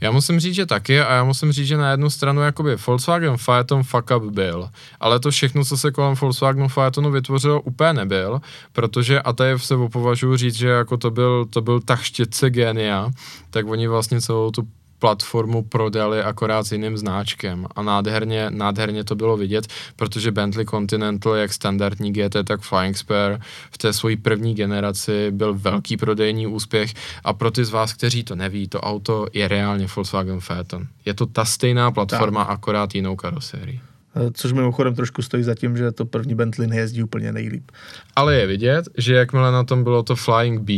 [0.00, 3.36] Já musím říct, že taky a já musím říct, že na jednu stranu jakoby Volkswagen
[3.44, 4.68] Phaeton fuck up byl,
[5.00, 8.40] ale to všechno, co se kolem Volkswagen Phaetonu vytvořilo, úplně nebyl,
[8.72, 13.10] protože a tady se považuji říct, že jako to byl, to byl tak štětce genia,
[13.50, 14.68] tak oni vlastně celou tu
[14.98, 19.66] platformu prodali akorát s jiným znáčkem a nádherně, nádherně to bylo vidět,
[19.96, 23.40] protože Bentley Continental, jak standardní GT, tak Flying Spur
[23.70, 26.94] v té své první generaci byl velký prodejní úspěch
[27.24, 30.86] a pro ty z vás, kteří to neví, to auto je reálně Volkswagen Phaeton.
[31.04, 32.54] Je to ta stejná platforma, tak.
[32.54, 33.80] akorát jinou karosérii.
[34.16, 37.70] Eh, což mimochodem trošku stojí za tím, že to první Bentley nejezdí úplně nejlíp.
[38.16, 40.72] Ale je vidět, že jakmile na tom bylo to Flying B,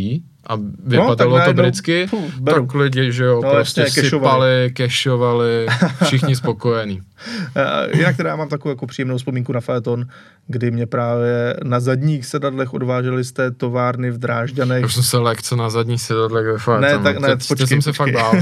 [0.49, 5.67] a vypadalo no, to britsky, pů, tak lidi, že jo, no, prostě jasně, sypali, kešovali,
[6.05, 7.01] všichni spokojení.
[7.57, 10.07] Eh, jinak teda já mám takovou jako příjemnou vzpomínku na Phaeton,
[10.47, 14.85] kdy mě právě na zadních sedadlech odváželi z té továrny v Drážďanech.
[14.85, 16.81] Už jsem se lekce na zadních sedadlech ve Phaeton.
[16.81, 18.33] Ne, tak ne, počkej, jsem se fakt bál.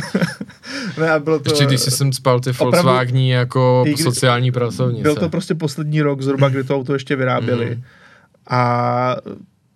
[0.98, 1.50] ne, a bylo to...
[1.50, 5.02] Ještě když jsem spal ty Volkswagení jako kdy, sociální pracovnice.
[5.02, 7.74] Byl to prostě poslední rok zhruba, kdy to auto ještě vyráběli.
[7.74, 7.82] Mm.
[8.50, 9.16] A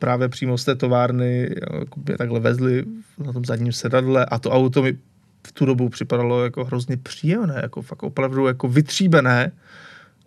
[0.00, 1.50] právě přímo z té továrny
[2.06, 2.84] mě takhle vezli
[3.18, 4.98] na tom zadním sedadle a to auto mi
[5.46, 9.52] v tu dobu připadalo jako hrozně příjemné, jako fakt opravdu jako vytříbené,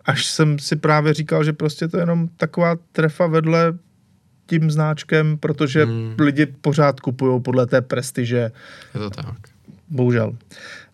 [0.04, 3.78] až jsem si právě říkal, že prostě to je jenom taková trefa vedle
[4.46, 6.14] tím znáčkem, protože hmm.
[6.18, 8.50] lidi pořád kupují podle té prestiže.
[8.94, 9.36] Je to tak.
[9.88, 10.36] Bohužel.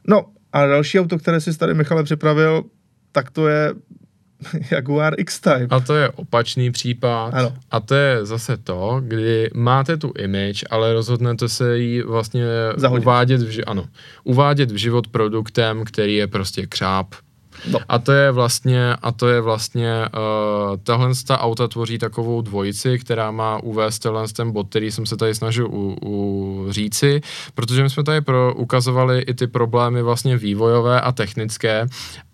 [0.09, 2.65] No a další auto, které si tady Michale připravil,
[3.13, 3.75] tak to je
[4.71, 5.67] Jaguar X-Type.
[5.71, 7.35] A to je opačný případ.
[7.35, 7.53] Ano.
[7.71, 12.45] A to je zase to, kdy máte tu image, ale rozhodnete se ji vlastně
[12.77, 13.05] Zahodit.
[13.05, 13.87] uvádět v, ano,
[14.25, 17.15] uvádět v život produktem, který je prostě křáp.
[17.71, 17.79] No.
[17.89, 22.99] A to je vlastně, a to je vlastně, uh, tahle ta auta tvoří takovou dvojici,
[22.99, 27.21] která má uvést tenhle ten bod, který jsem se tady snažil u, u říci,
[27.55, 31.87] protože my jsme tady pro, ukazovali i ty problémy vlastně vývojové a technické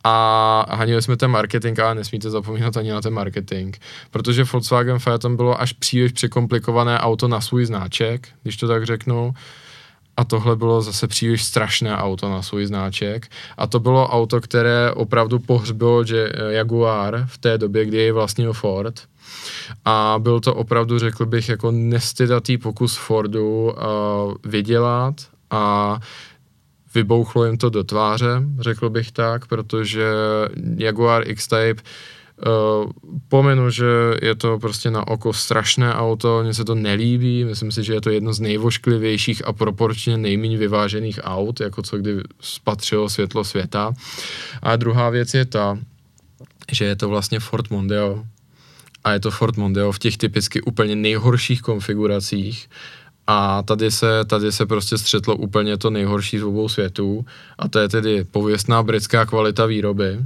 [0.04, 3.76] a hanili jsme ten marketing, ale nesmíte zapomínat ani na ten marketing,
[4.10, 9.34] protože Volkswagen Phaeton bylo až příliš překomplikované auto na svůj znáček, když to tak řeknu,
[10.16, 14.92] a tohle bylo zase příliš strašné auto na svůj znáček a to bylo auto, které
[14.92, 19.00] opravdu pohřbilo že Jaguar v té době, kdy jej vlastnil Ford.
[19.84, 23.72] A byl to opravdu, řekl bych, jako nestydatý pokus Fordu uh,
[24.44, 25.14] vydělat
[25.50, 25.98] a
[26.94, 30.06] vybouchlo jim to do tváře, řekl bych tak, protože
[30.76, 32.15] Jaguar X-Type Uh,
[33.28, 33.86] pomenu, že
[34.22, 38.00] je to prostě na oko strašné auto, mně se to nelíbí, myslím si, že je
[38.00, 43.92] to jedno z nejvošklivějších a proporčně nejméně vyvážených aut, jako co kdy spatřilo světlo světa.
[44.62, 45.78] A druhá věc je ta,
[46.72, 48.24] že je to vlastně Ford Mondeo.
[49.04, 52.68] A je to Ford Mondeo v těch typicky úplně nejhorších konfiguracích.
[53.26, 57.24] A tady se, tady se prostě střetlo úplně to nejhorší z obou světů.
[57.58, 60.18] A to je tedy pověstná britská kvalita výroby,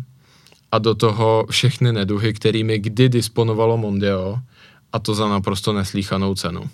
[0.72, 4.38] a do toho všechny neduhy, kterými kdy disponovalo Mondeo
[4.92, 6.70] a to za naprosto neslíchanou cenu.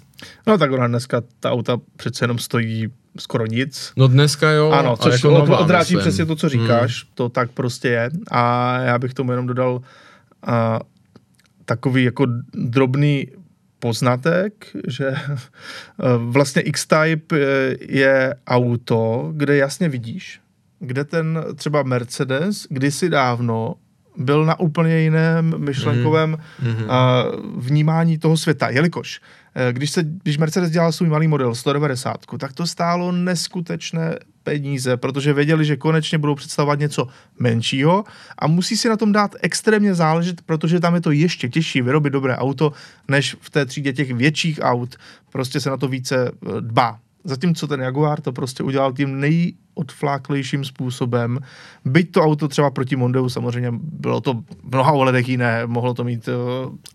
[0.47, 2.89] No tak ona dneska ta auta přece jenom stojí
[3.19, 3.93] skoro nic.
[3.97, 4.71] No dneska jo.
[4.71, 6.01] Ano, což jako nová, odráží myslím.
[6.01, 7.13] přesně to, co říkáš, hmm.
[7.15, 8.11] to tak prostě je.
[8.31, 10.53] A já bych tomu jenom dodal uh,
[11.65, 13.27] takový jako drobný
[13.79, 15.15] poznatek, že
[16.17, 17.37] vlastně X-Type
[17.81, 20.41] je auto, kde jasně vidíš,
[20.79, 23.75] kde ten třeba Mercedes kdysi dávno
[24.17, 26.85] byl na úplně jiném myšlenkovém mm-hmm.
[26.85, 32.17] uh, vnímání toho světa, jelikož uh, když, se, když Mercedes dělal svůj malý model 190,
[32.39, 37.09] tak to stálo neskutečné peníze, protože věděli, že konečně budou představovat něco
[37.39, 38.05] menšího
[38.39, 42.13] a musí si na tom dát extrémně záležet, protože tam je to ještě těžší vyrobit
[42.13, 42.73] dobré auto,
[43.09, 44.97] než v té třídě těch větších aut.
[45.33, 46.99] Prostě se na to více eh, dbá.
[47.27, 51.39] Zatímco ten Jaguar to prostě udělal tím nejodfláklejším způsobem.
[51.85, 56.05] Byť to auto třeba proti Mondeu samozřejmě bylo to v mnoha ohledech jiné, mohlo to
[56.05, 56.33] mít, eh,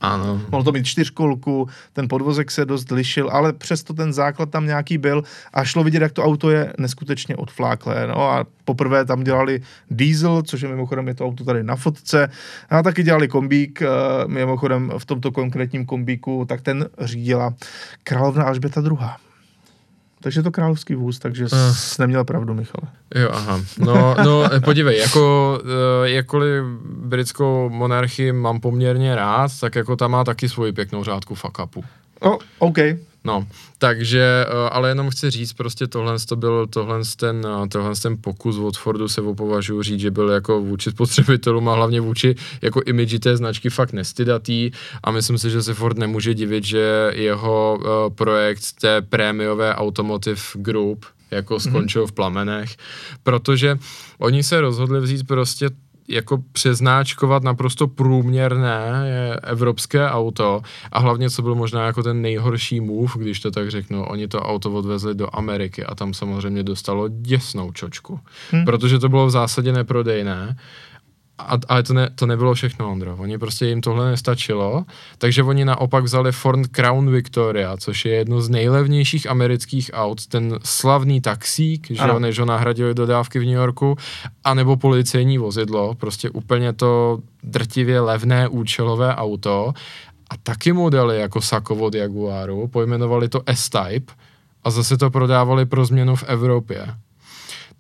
[0.01, 0.41] ano.
[0.51, 4.97] mohlo to mít čtyřkolku, ten podvozek se dost lišil, ale přesto ten základ tam nějaký
[4.97, 5.23] byl
[5.53, 8.07] a šlo vidět, jak to auto je neskutečně odfláklé.
[8.07, 12.31] No a poprvé tam dělali diesel, což je mimochodem je to auto tady na fotce,
[12.69, 13.87] a taky dělali kombík, eh,
[14.27, 17.53] mimochodem v tomto konkrétním kombíku, tak ten řídila
[18.03, 19.30] královna Alžběta II.
[20.21, 21.49] Takže je to královský vůz, takže uh.
[21.73, 22.91] jsi neměl pravdu, Michale.
[23.15, 23.59] Jo, aha.
[23.79, 25.69] No, no podívej, jako uh,
[26.03, 31.59] jakkoliv britskou monarchii mám poměrně rád, tak jako tam má taky svoji pěknou řádku fuck
[31.63, 31.83] upu.
[32.19, 32.77] Oh, OK.
[33.23, 33.47] No,
[33.77, 38.17] takže, eh, ale jenom chci říct, prostě tohle to byl, tohle ten, eh, tohle ten
[38.21, 42.81] pokus od Fordu se považuji říct, že byl jako vůči spotřebitelům a hlavně vůči jako
[42.85, 44.71] imidži té značky fakt nestydatý
[45.03, 50.41] a myslím si, že se Ford nemůže divit, že jeho uh, projekt té prémiové Automotive
[50.53, 51.59] Group jako mhm.
[51.59, 52.07] skončil mm-hmm.
[52.07, 52.77] v plamenech,
[53.23, 53.77] protože
[54.17, 55.69] oni se rozhodli vzít prostě
[56.11, 62.81] jako přeznáčkovat naprosto průměrné je evropské auto a hlavně, co byl možná jako ten nejhorší
[62.81, 67.07] move, když to tak řeknu, oni to auto odvezli do Ameriky a tam samozřejmě dostalo
[67.07, 68.19] děsnou čočku,
[68.51, 68.65] hmm.
[68.65, 70.55] protože to bylo v zásadě neprodejné
[71.41, 73.15] a, ale to, ne, to nebylo všechno, Ondro.
[73.19, 74.85] Oni prostě jim tohle nestačilo,
[75.17, 80.59] takže oni naopak vzali Ford Crown Victoria, což je jedno z nejlevnějších amerických aut, ten
[80.63, 83.97] slavný taxík, že jo, než ho nahradili dodávky v New Yorku,
[84.43, 89.73] anebo policejní vozidlo, prostě úplně to drtivě levné účelové auto.
[90.29, 94.13] A taky modely jako Sako od Jaguaru, pojmenovali to S-Type.
[94.63, 96.87] A zase to prodávali pro změnu v Evropě.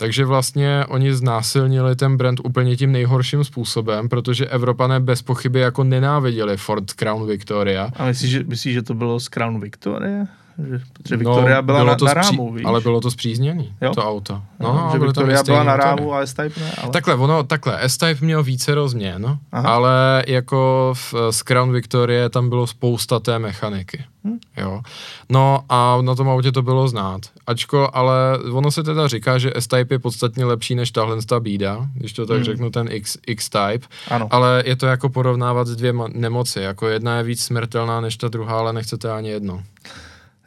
[0.01, 5.83] Takže vlastně oni znásilnili ten brand úplně tím nejhorším způsobem, protože Evropané bez pochyby jako
[5.83, 7.89] nenáviděli Ford Crown Victoria.
[7.95, 10.25] A myslíš, že, myslíš, že to bylo z Crown Victoria?
[10.57, 12.65] Že, protože Victoria no, byla bylo na, to na rámu, víš?
[12.65, 13.91] Ale bylo to zpřízněný, jo?
[13.95, 14.41] to auto.
[14.59, 16.71] No, no, že Victoria byla na rámu a S-Type ne.
[16.81, 16.91] Ale...
[16.91, 22.67] Takhle, ono, takhle, S-Type měl více rozměn, ale jako v, z Crown Victoria tam bylo
[22.67, 24.03] spousta té mechaniky.
[24.23, 24.39] Hm?
[24.57, 24.81] Jo.
[25.29, 27.21] No a na tom autě to bylo znát.
[27.47, 31.87] Ačko, ale ono se teda říká, že S-Type je podstatně lepší než tahle ta bída,
[31.93, 32.45] když to tak hmm.
[32.45, 33.87] řeknu, ten X, X-Type.
[34.07, 34.27] Ano.
[34.31, 36.59] Ale je to jako porovnávat s dvěma nemoci.
[36.59, 39.63] Jako jedna je víc smrtelná než ta druhá, ale nechcete ani jedno.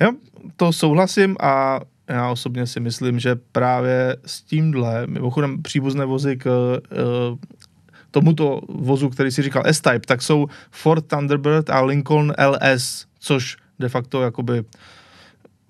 [0.00, 0.12] Jo,
[0.56, 6.46] to souhlasím a já osobně si myslím, že právě s tímhle, mimochodem příbuzné vozy k
[6.46, 7.38] uh,
[8.10, 13.88] tomuto vozu, který si říkal S-Type, tak jsou Ford Thunderbird a Lincoln LS, což de
[13.88, 14.64] facto jakoby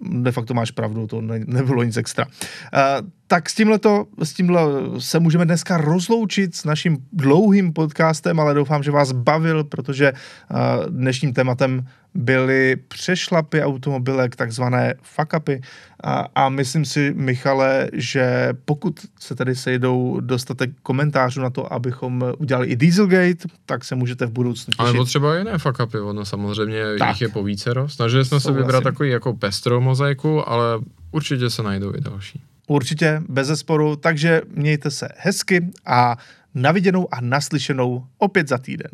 [0.00, 2.26] de facto máš pravdu, to ne, nebylo nic extra.
[2.26, 4.62] Uh, tak s tímhleto, s tímhle
[4.98, 10.58] se můžeme dneska rozloučit s naším dlouhým podcastem, ale doufám, že vás bavil, protože uh,
[10.90, 15.60] dnešním tématem byly přešlapy automobilek, takzvané fuck-upy.
[16.04, 22.24] A, a myslím si, Michale, že pokud se tady sejdou dostatek komentářů na to, abychom
[22.38, 24.96] udělali i Dieselgate, tak se můžete v budoucnu těšit.
[24.96, 27.08] Ale třeba jiné fuck-upy, ono samozřejmě tak.
[27.08, 27.88] jich je povícero.
[27.88, 32.40] Snažili jsme se vybrat takový jako pestrou mozaiku, ale určitě se najdou i další.
[32.66, 36.16] Určitě, bez zesporu, takže mějte se hezky a
[36.54, 38.90] naviděnou a naslyšenou opět za týden.